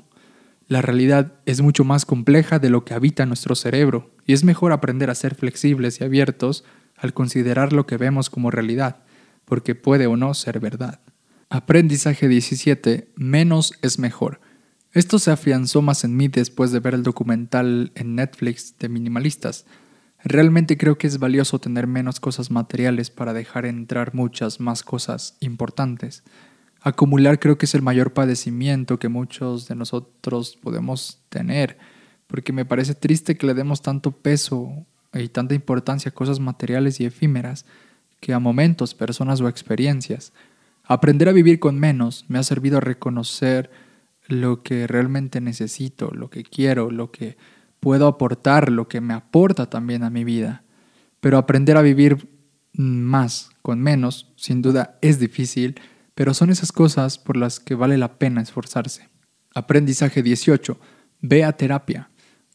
La 0.69 0.81
realidad 0.81 1.35
es 1.45 1.61
mucho 1.61 1.85
más 1.85 2.07
compleja 2.07 2.59
de 2.59 2.71
lo 2.71 2.85
que 2.85 2.95
habita 2.95 3.27
nuestro 3.27 3.55
cerebro 3.55 4.11
y 4.27 4.33
es 4.33 4.45
mejor 4.45 4.73
aprender 4.73 5.11
a 5.11 5.15
ser 5.15 5.35
flexibles 5.35 6.01
y 6.01 6.05
abiertos 6.05 6.65
al 7.03 7.13
considerar 7.13 7.75
lo 7.75 7.87
que 7.87 7.99
vemos 7.99 8.31
como 8.31 8.51
realidad, 8.51 9.03
porque 9.45 9.75
puede 9.75 10.07
o 10.07 10.17
no 10.17 10.33
ser 10.33 10.61
verdad. 10.61 11.01
Aprendizaje 11.51 12.29
17. 12.29 13.13
Menos 13.17 13.75
es 13.83 13.99
mejor. 13.99 14.41
Esto 14.93 15.19
se 15.19 15.31
afianzó 15.31 15.83
más 15.83 16.05
en 16.05 16.17
mí 16.17 16.29
después 16.29 16.73
de 16.73 16.81
ver 16.81 16.95
el 16.95 17.03
documental 17.03 17.93
en 17.95 18.15
Netflix 18.15 18.79
de 18.79 18.89
minimalistas, 18.89 19.67
Realmente 20.25 20.77
creo 20.77 20.99
que 20.99 21.09
es 21.09 21.19
valioso 21.19 21.59
tener 21.59 21.87
menos 21.87 22.21
cosas 22.21 22.51
materiales 22.51 23.11
para 23.11 23.33
dejar 23.33 23.67
entrar 23.67 24.15
muchas 24.15 24.61
más 24.61 24.85
cosas 24.85 25.37
importantes. 25.41 26.23
Acumular 26.81 27.41
creo 27.41 27.59
que 27.59 27.67
es 27.67 27.75
el 27.75 27.83
mayor 27.83 28.13
padecimiento 28.13 28.99
que 28.99 29.09
muchos 29.09 29.67
de 29.67 29.75
nosotros 29.75 30.57
podemos 30.63 31.25
tener, 31.29 31.77
porque 32.29 32.53
me 32.53 32.65
parece 32.65 32.95
triste 32.95 33.37
que 33.37 33.47
le 33.47 33.55
demos 33.55 33.83
tanto 33.83 34.13
peso 34.13 34.87
y 35.15 35.29
tanta 35.29 35.55
importancia 35.55 36.11
a 36.11 36.15
cosas 36.15 36.41
materiales 36.41 37.01
y 37.01 37.05
efímeras 37.05 37.67
que 38.21 38.33
a 38.33 38.39
momentos, 38.39 38.95
personas 38.95 39.41
o 39.41 39.49
experiencias. 39.49 40.33
Aprender 40.85 41.29
a 41.29 41.33
vivir 41.33 41.59
con 41.59 41.79
menos 41.79 42.25
me 42.29 42.39
ha 42.39 42.43
servido 42.43 42.79
a 42.79 42.81
reconocer 42.81 43.71
lo 44.29 44.63
que 44.63 44.87
realmente 44.87 45.41
necesito, 45.41 46.11
lo 46.13 46.31
que 46.31 46.45
quiero, 46.45 46.91
lo 46.91 47.11
que 47.11 47.37
puedo 47.83 48.07
aportar 48.07 48.71
lo 48.71 48.87
que 48.87 49.01
me 49.01 49.13
aporta 49.13 49.69
también 49.69 50.05
a 50.05 50.11
mi 50.11 50.23
vida. 50.23 50.63
Pero 51.21 51.37
aprender 51.37 51.77
a 51.77 51.83
vivir 51.83 52.29
más 52.75 53.51
con 53.61 53.81
menos, 53.81 54.33
sin 54.37 54.63
duda, 54.63 54.99
es 55.03 55.19
difícil, 55.19 55.81
pero 56.15 56.33
son 56.33 56.51
esas 56.51 56.71
cosas 56.71 57.19
por 57.19 57.37
las 57.37 57.59
que 57.59 57.75
vale 57.75 57.99
la 57.99 58.19
pena 58.21 58.41
esforzarse. 58.41 59.09
Aprendizaje 59.53 60.23
18. 60.23 60.79
Ve 61.23 61.43
a 61.43 61.53
terapia. 61.57 62.09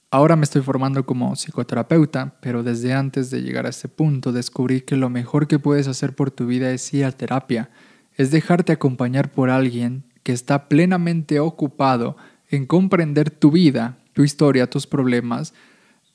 Ahora 0.10 0.36
me 0.36 0.44
estoy 0.44 0.62
formando 0.62 1.06
como 1.06 1.36
psicoterapeuta, 1.36 2.36
pero 2.42 2.64
desde 2.64 2.94
antes 2.94 3.30
de 3.30 3.42
llegar 3.42 3.66
a 3.66 3.70
este 3.70 3.90
punto 3.90 4.32
descubrí 4.32 4.82
que 4.82 4.96
lo 4.96 5.10
mejor 5.10 5.48
que 5.48 5.60
puedes 5.60 5.88
hacer 5.88 6.16
por 6.16 6.32
tu 6.32 6.46
vida 6.46 6.72
es 6.72 6.94
ir 6.94 7.06
a 7.06 7.12
terapia, 7.12 7.70
es 8.16 8.32
dejarte 8.32 8.72
acompañar 8.72 9.32
por 9.32 9.50
alguien 9.50 10.04
que 10.24 10.32
está 10.32 10.70
plenamente 10.70 11.40
ocupado 11.40 12.16
en 12.50 12.66
comprender 12.66 13.30
tu 13.30 13.52
vida 13.52 13.98
tu 14.18 14.24
historia, 14.24 14.68
tus 14.68 14.88
problemas, 14.88 15.54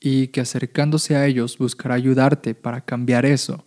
y 0.01 0.27
que 0.27 0.41
acercándose 0.41 1.15
a 1.15 1.25
ellos 1.25 1.57
buscará 1.57 1.95
ayudarte 1.95 2.53
para 2.53 2.81
cambiar 2.81 3.25
eso. 3.25 3.63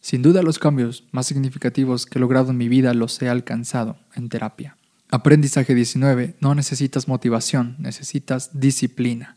Sin 0.00 0.22
duda 0.22 0.42
los 0.42 0.58
cambios 0.58 1.04
más 1.12 1.28
significativos 1.28 2.04
que 2.04 2.18
he 2.18 2.20
logrado 2.20 2.50
en 2.50 2.56
mi 2.56 2.68
vida 2.68 2.94
los 2.94 3.22
he 3.22 3.28
alcanzado 3.28 3.96
en 4.16 4.28
terapia. 4.28 4.76
Aprendizaje 5.08 5.72
19. 5.72 6.34
No 6.40 6.56
necesitas 6.56 7.06
motivación, 7.06 7.76
necesitas 7.78 8.58
disciplina. 8.58 9.36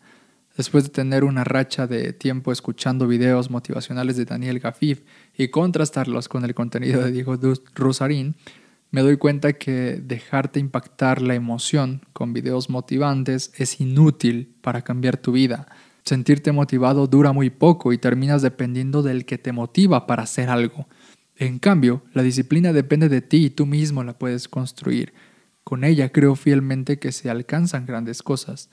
Después 0.59 0.83
de 0.83 0.89
tener 0.89 1.23
una 1.23 1.45
racha 1.45 1.87
de 1.87 2.11
tiempo 2.11 2.51
escuchando 2.51 3.07
videos 3.07 3.49
motivacionales 3.49 4.17
de 4.17 4.25
Daniel 4.25 4.59
Gafif 4.59 5.03
y 5.37 5.47
contrastarlos 5.47 6.27
con 6.27 6.43
el 6.43 6.53
contenido 6.53 7.01
de 7.01 7.13
Diego 7.13 7.39
Rosarín, 7.75 8.35
me 8.91 8.99
doy 8.99 9.15
cuenta 9.15 9.53
que 9.53 10.01
dejarte 10.03 10.59
impactar 10.59 11.21
la 11.21 11.33
emoción 11.33 12.01
con 12.11 12.33
videos 12.33 12.69
motivantes 12.69 13.53
es 13.55 13.79
inútil 13.79 14.53
para 14.59 14.81
cambiar 14.81 15.15
tu 15.15 15.31
vida. 15.31 15.65
Sentirte 16.03 16.51
motivado 16.51 17.07
dura 17.07 17.31
muy 17.31 17.49
poco 17.49 17.93
y 17.93 17.97
terminas 17.97 18.41
dependiendo 18.41 19.01
del 19.01 19.23
que 19.23 19.37
te 19.37 19.53
motiva 19.53 20.07
para 20.07 20.23
hacer 20.23 20.49
algo. 20.49 20.89
En 21.37 21.59
cambio, 21.59 22.03
la 22.13 22.21
disciplina 22.21 22.73
depende 22.73 23.07
de 23.07 23.21
ti 23.21 23.45
y 23.45 23.49
tú 23.49 23.65
mismo 23.65 24.03
la 24.03 24.19
puedes 24.19 24.49
construir. 24.49 25.13
Con 25.63 25.85
ella 25.85 26.11
creo 26.11 26.35
fielmente 26.35 26.99
que 26.99 27.13
se 27.13 27.29
alcanzan 27.29 27.85
grandes 27.85 28.21
cosas. 28.21 28.69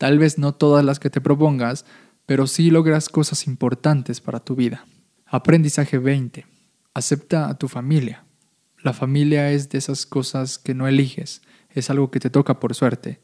Tal 0.00 0.18
vez 0.18 0.38
no 0.38 0.54
todas 0.54 0.82
las 0.82 0.98
que 0.98 1.10
te 1.10 1.20
propongas, 1.20 1.84
pero 2.24 2.46
sí 2.46 2.70
logras 2.70 3.10
cosas 3.10 3.46
importantes 3.46 4.22
para 4.22 4.40
tu 4.40 4.56
vida. 4.56 4.86
Aprendizaje 5.26 5.98
20. 5.98 6.46
Acepta 6.94 7.50
a 7.50 7.58
tu 7.58 7.68
familia. 7.68 8.24
la 8.82 8.94
familia 8.94 9.50
es 9.50 9.68
de 9.68 9.76
esas 9.76 10.06
cosas 10.06 10.56
que 10.56 10.72
no 10.72 10.88
eliges, 10.88 11.42
es 11.68 11.90
algo 11.90 12.10
que 12.10 12.18
te 12.18 12.30
toca 12.30 12.60
por 12.60 12.74
suerte. 12.74 13.20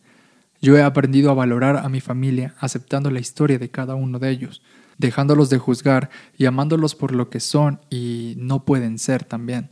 Yo 0.60 0.76
he 0.76 0.82
aprendido 0.82 1.30
a 1.30 1.34
valorar 1.34 1.78
a 1.78 1.88
mi 1.88 2.02
familia 2.02 2.54
aceptando 2.58 3.10
la 3.10 3.20
historia 3.20 3.58
de 3.58 3.70
cada 3.70 3.94
uno 3.94 4.18
de 4.18 4.28
ellos, 4.28 4.60
dejándolos 4.98 5.48
de 5.48 5.56
juzgar 5.56 6.10
y 6.36 6.44
amándolos 6.44 6.94
por 6.94 7.12
lo 7.12 7.30
que 7.30 7.40
son 7.40 7.80
y 7.88 8.34
no 8.36 8.66
pueden 8.66 8.98
ser 8.98 9.24
también. 9.24 9.70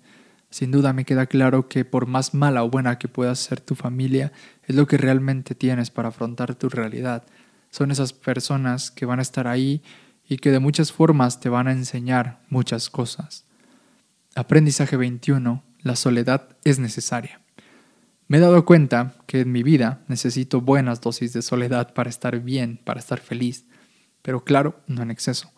Sin 0.49 0.71
duda 0.71 0.93
me 0.93 1.05
queda 1.05 1.27
claro 1.27 1.69
que 1.69 1.85
por 1.85 2.07
más 2.07 2.33
mala 2.33 2.65
o 2.65 2.71
buena 2.71 2.97
que 2.97 3.09
pueda 3.09 3.35
ser 3.35 3.61
tu 3.61 3.75
familia, 3.75 4.33
es 4.67 4.75
lo 4.75 4.87
que 4.87 4.97
realmente 4.97 5.55
tienes 5.55 5.91
para 5.91 6.09
afrontar 6.09 6.55
tu 6.55 6.69
realidad. 6.69 7.25
Son 7.71 7.91
esas 7.91 8.13
personas 8.13 8.91
que 8.91 9.07
van 9.07 9.19
a 9.19 9.23
estar 9.23 9.47
ahí 9.47 9.83
y 10.29 10.39
que 10.39 10.51
de 10.51 10.61
muchas 10.61 10.93
formas 10.93 11.41
te 11.41 11.49
van 11.49 11.69
a 11.69 11.73
enseñar 11.73 12.41
muchas 12.49 12.89
cosas. 12.89 13.45
Aprendizaje 14.35 14.97
21. 14.97 15.63
La 15.83 15.97
soledad 15.97 16.57
es 16.65 16.79
necesaria. 16.79 17.41
Me 18.27 18.39
he 18.39 18.41
dado 18.41 18.65
cuenta 18.65 19.17
que 19.27 19.41
en 19.41 19.53
mi 19.53 19.63
vida 19.63 20.03
necesito 20.09 20.63
buenas 20.63 21.03
dosis 21.03 21.35
de 21.35 21.43
soledad 21.43 21.93
para 21.93 22.09
estar 22.09 22.41
bien, 22.41 22.81
para 22.83 23.01
estar 23.01 23.21
feliz, 23.21 23.67
pero 24.23 24.45
claro, 24.45 24.81
no 24.87 25.03
en 25.03 25.11
exceso. 25.11 25.53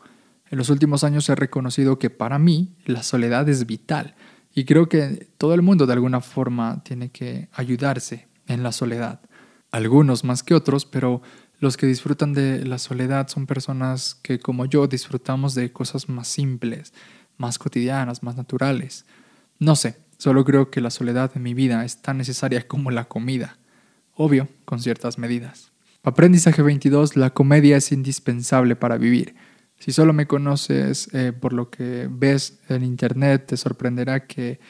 En 0.50 0.58
los 0.58 0.68
últimos 0.68 1.04
años 1.04 1.28
he 1.28 1.36
reconocido 1.36 1.98
que 1.98 2.10
para 2.10 2.38
mí 2.40 2.74
la 2.84 3.04
soledad 3.04 3.48
es 3.48 3.66
vital 3.66 4.16
y 4.52 4.64
creo 4.64 4.88
que 4.88 5.28
todo 5.38 5.54
el 5.54 5.62
mundo 5.62 5.86
de 5.86 5.92
alguna 5.92 6.20
forma 6.20 6.82
tiene 6.82 7.10
que 7.10 7.48
ayudarse 7.52 8.26
en 8.46 8.62
la 8.62 8.72
soledad. 8.72 9.20
Algunos 9.70 10.24
más 10.24 10.42
que 10.42 10.54
otros, 10.54 10.84
pero 10.86 11.22
los 11.58 11.76
que 11.76 11.86
disfrutan 11.86 12.32
de 12.32 12.64
la 12.64 12.78
soledad 12.78 13.28
son 13.28 13.46
personas 13.46 14.14
que 14.14 14.38
como 14.38 14.66
yo 14.66 14.86
disfrutamos 14.86 15.54
de 15.54 15.72
cosas 15.72 16.08
más 16.08 16.28
simples, 16.28 16.92
más 17.36 17.58
cotidianas, 17.58 18.22
más 18.22 18.36
naturales. 18.36 19.06
No 19.58 19.76
sé, 19.76 19.96
solo 20.18 20.44
creo 20.44 20.70
que 20.70 20.80
la 20.80 20.90
soledad 20.90 21.32
en 21.34 21.42
mi 21.42 21.54
vida 21.54 21.84
es 21.84 22.02
tan 22.02 22.18
necesaria 22.18 22.66
como 22.68 22.90
la 22.90 23.06
comida. 23.06 23.58
Obvio, 24.14 24.48
con 24.64 24.80
ciertas 24.80 25.18
medidas. 25.18 25.72
Aprendizaje 26.02 26.62
22. 26.62 27.16
La 27.16 27.30
comedia 27.30 27.76
es 27.76 27.90
indispensable 27.90 28.76
para 28.76 28.96
vivir. 28.96 29.34
Si 29.78 29.92
solo 29.92 30.12
me 30.12 30.26
conoces 30.26 31.12
eh, 31.12 31.32
por 31.32 31.52
lo 31.52 31.70
que 31.70 32.08
ves 32.10 32.60
en 32.68 32.82
internet, 32.82 33.46
te 33.46 33.56
sorprenderá 33.56 34.26
que 34.26 34.60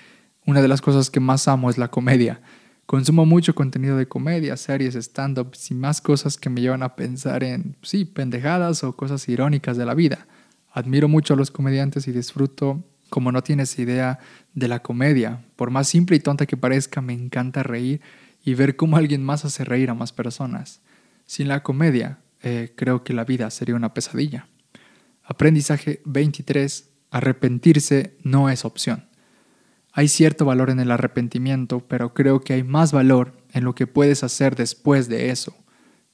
una 0.47 0.63
de 0.63 0.69
las 0.69 0.81
cosas 0.81 1.11
que 1.11 1.21
más 1.21 1.47
amo 1.47 1.71
es 1.71 1.79
la 1.79 1.89
comedia. 1.89 2.41
Consumo 2.87 3.27
mucho 3.27 3.57
contenido 3.57 3.97
de 3.97 4.07
comedia, 4.07 4.57
series, 4.57 4.95
stand-ups 4.95 5.73
y 5.73 5.75
más 5.75 6.01
cosas 6.01 6.37
que 6.37 6.49
me 6.49 6.61
llevan 6.61 6.85
a 6.85 6.95
pensar 6.95 7.43
en, 7.43 7.77
sí, 7.83 8.05
pendejadas 8.05 8.85
o 8.85 8.95
cosas 8.95 9.29
irónicas 9.29 9.77
de 9.77 9.85
la 9.85 9.95
vida. 9.95 10.29
Admiro 10.71 11.09
mucho 11.09 11.35
a 11.35 11.37
los 11.37 11.51
comediantes 11.51 12.07
y 12.07 12.13
disfruto, 12.13 12.85
como 13.11 13.33
no 13.33 13.43
tienes 13.43 13.77
idea, 13.81 14.21
de 14.55 14.69
la 14.69 14.83
comedia. 14.83 15.45
Por 15.57 15.71
más 15.71 15.89
simple 15.89 16.17
y 16.17 16.21
tonta 16.21 16.47
que 16.47 16.57
parezca, 16.57 17.01
me 17.01 17.13
encanta 17.13 17.65
reír 17.65 18.01
y 18.45 18.55
ver 18.55 18.77
cómo 18.77 18.97
alguien 18.97 19.25
más 19.25 19.45
hace 19.45 19.65
reír 19.65 19.91
a 19.91 19.95
más 19.95 20.13
personas. 20.13 20.81
Sin 21.25 21.49
la 21.49 21.65
comedia, 21.65 22.21
eh, 22.41 22.73
creo 22.77 23.03
que 23.03 23.15
la 23.15 23.25
vida 23.25 23.51
sería 23.51 23.75
una 23.75 23.95
pesadilla. 23.95 24.47
Aprendizaje 25.25 26.03
23. 26.05 26.89
Arrepentirse 27.11 28.17
no 28.23 28.49
es 28.49 28.65
opción. 28.65 29.07
Hay 29.99 30.09
cierto 30.09 30.45
valor 30.45 30.69
en 30.69 30.79
el 30.79 30.91
arrepentimiento, 30.91 31.81
pero 31.81 32.13
creo 32.13 32.43
que 32.43 32.53
hay 32.53 32.63
más 32.63 32.93
valor 32.93 33.33
en 33.55 33.65
lo 33.65 33.75
que 33.75 33.87
puedes 33.87 34.23
hacer 34.23 34.55
después 34.55 35.09
de 35.09 35.31
eso. 35.31 35.57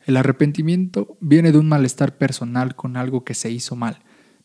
El 0.06 0.16
arrepentimiento 0.16 1.18
viene 1.20 1.50
de 1.50 1.58
un 1.58 1.68
malestar 1.68 2.16
personal 2.16 2.76
con 2.76 2.96
algo 2.96 3.24
que 3.24 3.34
se 3.34 3.50
hizo 3.50 3.74
mal, 3.74 3.98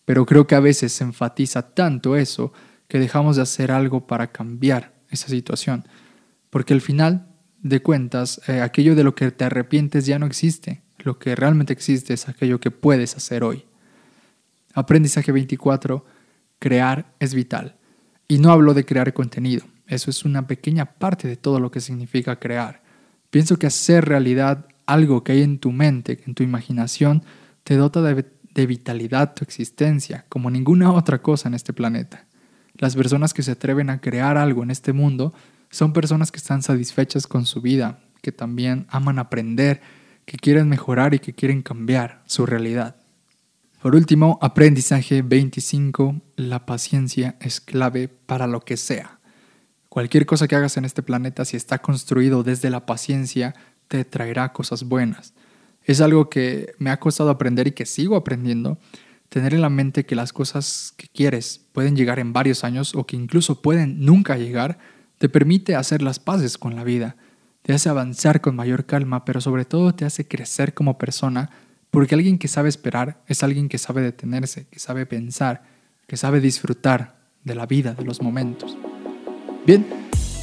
pero 0.06 0.26
creo 0.26 0.48
que 0.48 0.56
a 0.56 0.60
veces 0.60 0.92
se 0.92 1.04
enfatiza 1.04 1.76
tanto 1.76 2.16
eso 2.16 2.52
que 2.88 2.98
dejamos 2.98 3.36
de 3.36 3.44
hacer 3.44 3.72
algo 3.72 4.08
para 4.08 4.32
cambiar 4.32 4.96
esa 5.12 5.28
situación, 5.28 5.88
porque 6.50 6.74
al 6.74 6.82
final 6.82 7.28
de 7.62 7.84
cuentas 7.84 8.42
eh, 8.48 8.62
aquello 8.62 8.96
de 8.96 9.04
lo 9.04 9.14
que 9.14 9.30
te 9.30 9.46
arrepientes 9.46 10.08
ya 10.08 10.18
no 10.18 10.26
existe, 10.26 10.82
lo 10.98 11.20
que 11.20 11.36
realmente 11.36 11.74
existe 11.74 12.16
es 12.16 12.28
aquello 12.28 12.60
que 12.60 12.72
puedes 12.72 13.16
hacer 13.16 13.44
hoy. 13.44 13.66
Aprendizaje 14.74 15.32
24. 15.32 16.04
Crear 16.58 17.14
es 17.20 17.36
vital. 17.36 17.77
Y 18.28 18.40
no 18.40 18.52
hablo 18.52 18.74
de 18.74 18.86
crear 18.86 19.14
contenido, 19.14 19.66
eso 19.88 20.10
es 20.10 20.26
una 20.26 20.48
pequeña 20.48 20.86
parte 20.86 21.28
de 21.28 21.38
todo 21.38 21.60
lo 21.60 21.72
que 21.72 21.80
significa 21.80 22.40
crear. 22.40 22.82
Pienso 23.30 23.58
que 23.58 23.68
hacer 23.68 24.06
realidad 24.06 24.66
algo 24.86 25.24
que 25.24 25.34
hay 25.34 25.44
en 25.44 25.60
tu 25.60 25.72
mente, 25.72 26.22
en 26.26 26.34
tu 26.34 26.44
imaginación, 26.44 27.24
te 27.64 27.76
dota 27.76 28.02
de, 28.02 28.26
vitalidad 28.66 29.36
tu 29.36 29.44
existencia, 29.44 30.26
como 30.30 30.50
ninguna 30.50 30.92
otra 30.92 31.22
cosa 31.22 31.48
en 31.48 31.54
este 31.54 31.74
planeta. 31.74 32.26
Las 32.76 32.96
personas 32.96 33.34
que 33.34 33.44
se 33.44 33.52
atreven 33.52 33.90
a 33.90 34.02
crear 34.02 34.36
algo 34.38 34.64
en 34.64 34.72
este 34.72 34.94
mundo 34.94 35.34
son 35.70 35.94
personas 35.94 36.32
que 36.32 36.38
están 36.38 36.64
satisfechas 36.64 37.28
con 37.28 37.46
su 37.46 37.62
vida, 37.62 38.00
que 38.22 38.32
también 38.32 38.88
aman 38.90 39.20
aprender, 39.20 39.82
que 40.26 40.38
quieren 40.38 40.68
mejorar 40.70 41.14
y 41.14 41.20
que 41.20 41.34
quieren 41.34 41.62
cambiar 41.62 42.24
su 42.26 42.46
realidad. 42.46 42.96
Por 43.82 43.96
último, 43.96 44.40
aprendizaje 44.42 45.22
25. 45.22 46.20
La 46.36 46.66
paciencia 46.66 47.36
es 47.40 47.62
clave 47.62 48.08
para 48.08 48.48
lo 48.48 48.62
que 48.62 48.76
sea. 48.76 49.20
Cualquier 49.88 50.26
cosa 50.26 50.48
que 50.48 50.56
hagas 50.56 50.78
en 50.78 50.86
este 50.86 51.04
planeta, 51.04 51.46
si 51.46 51.58
está 51.58 51.78
construido 51.78 52.42
desde 52.42 52.72
la 52.72 52.88
paciencia, 52.88 53.54
te 53.88 54.04
traerá 54.04 54.52
cosas 54.52 54.84
buenas. 54.84 55.36
Es 55.84 56.02
algo 56.02 56.28
que 56.28 56.74
me 56.80 56.90
ha 56.90 57.00
costado 57.00 57.30
aprender 57.30 57.68
y 57.68 57.72
que 57.72 57.86
sigo 57.86 58.16
aprendiendo. 58.16 58.80
Tener 59.30 59.54
en 59.54 59.62
la 59.62 59.70
mente 59.70 60.08
que 60.08 60.16
las 60.16 60.34
cosas 60.34 60.96
que 60.98 61.08
quieres 61.08 61.62
pueden 61.72 61.96
llegar 61.96 62.18
en 62.18 62.34
varios 62.34 62.64
años 62.64 62.96
o 62.96 63.06
que 63.06 63.16
incluso 63.16 63.62
pueden 63.62 64.04
nunca 64.04 64.38
llegar, 64.38 64.80
te 65.20 65.30
permite 65.30 65.76
hacer 65.76 66.02
las 66.02 66.18
paces 66.18 66.58
con 66.58 66.76
la 66.76 66.84
vida. 66.84 67.16
Te 67.62 67.74
hace 67.74 67.90
avanzar 67.90 68.42
con 68.42 68.56
mayor 68.56 68.88
calma, 68.88 69.24
pero 69.24 69.40
sobre 69.40 69.66
todo 69.66 69.94
te 69.94 70.04
hace 70.04 70.28
crecer 70.28 70.74
como 70.74 70.98
persona 70.98 71.52
porque 71.98 72.14
alguien 72.14 72.38
que 72.38 72.48
sabe 72.48 72.70
esperar 72.70 73.24
es 73.26 73.42
alguien 73.42 73.70
que 73.70 73.80
sabe 73.80 74.04
detenerse, 74.04 74.68
que 74.68 74.78
sabe 74.78 75.08
pensar, 75.08 75.64
que 76.06 76.16
sabe 76.16 76.40
disfrutar 76.40 77.18
de 77.44 77.56
la 77.56 77.66
vida, 77.66 77.96
de 77.96 78.06
los 78.06 78.22
momentos. 78.22 78.78
Bien, 79.66 79.84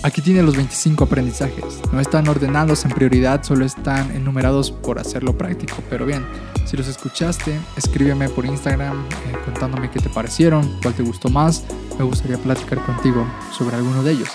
aquí 0.02 0.20
tiene 0.20 0.42
los 0.42 0.56
25 0.56 1.04
aprendizajes. 1.04 1.80
No 1.92 2.00
están 2.00 2.26
ordenados 2.26 2.84
en 2.84 2.90
prioridad, 2.90 3.44
solo 3.44 3.64
están 3.64 4.10
enumerados 4.16 4.72
por 4.72 4.98
hacerlo 4.98 5.38
práctico. 5.38 5.76
Pero 5.88 6.06
bien, 6.06 6.26
si 6.66 6.76
los 6.76 6.88
escuchaste, 6.88 7.56
escríbeme 7.76 8.28
por 8.30 8.46
Instagram 8.46 9.04
eh, 9.04 9.36
contándome 9.44 9.92
qué 9.92 10.00
te 10.00 10.08
parecieron, 10.08 10.80
cuál 10.82 10.94
te 10.94 11.04
gustó 11.04 11.28
más. 11.28 11.64
Me 11.96 12.04
gustaría 12.04 12.36
platicar 12.36 12.84
contigo 12.84 13.24
sobre 13.56 13.76
alguno 13.76 14.02
de 14.02 14.10
ellos. 14.10 14.30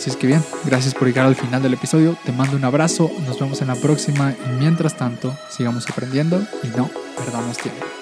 Así 0.00 0.08
es 0.08 0.16
que 0.16 0.26
bien, 0.26 0.42
gracias 0.64 0.94
por 0.94 1.06
llegar 1.06 1.26
al 1.26 1.36
final 1.36 1.62
del 1.62 1.74
episodio, 1.74 2.16
te 2.24 2.32
mando 2.32 2.56
un 2.56 2.64
abrazo, 2.64 3.10
nos 3.26 3.38
vemos 3.38 3.60
en 3.60 3.68
la 3.68 3.74
próxima 3.74 4.32
y 4.32 4.58
mientras 4.58 4.96
tanto 4.96 5.36
sigamos 5.50 5.90
aprendiendo 5.90 6.42
y 6.62 6.68
no 6.68 6.88
perdamos 7.18 7.58
tiempo. 7.58 7.99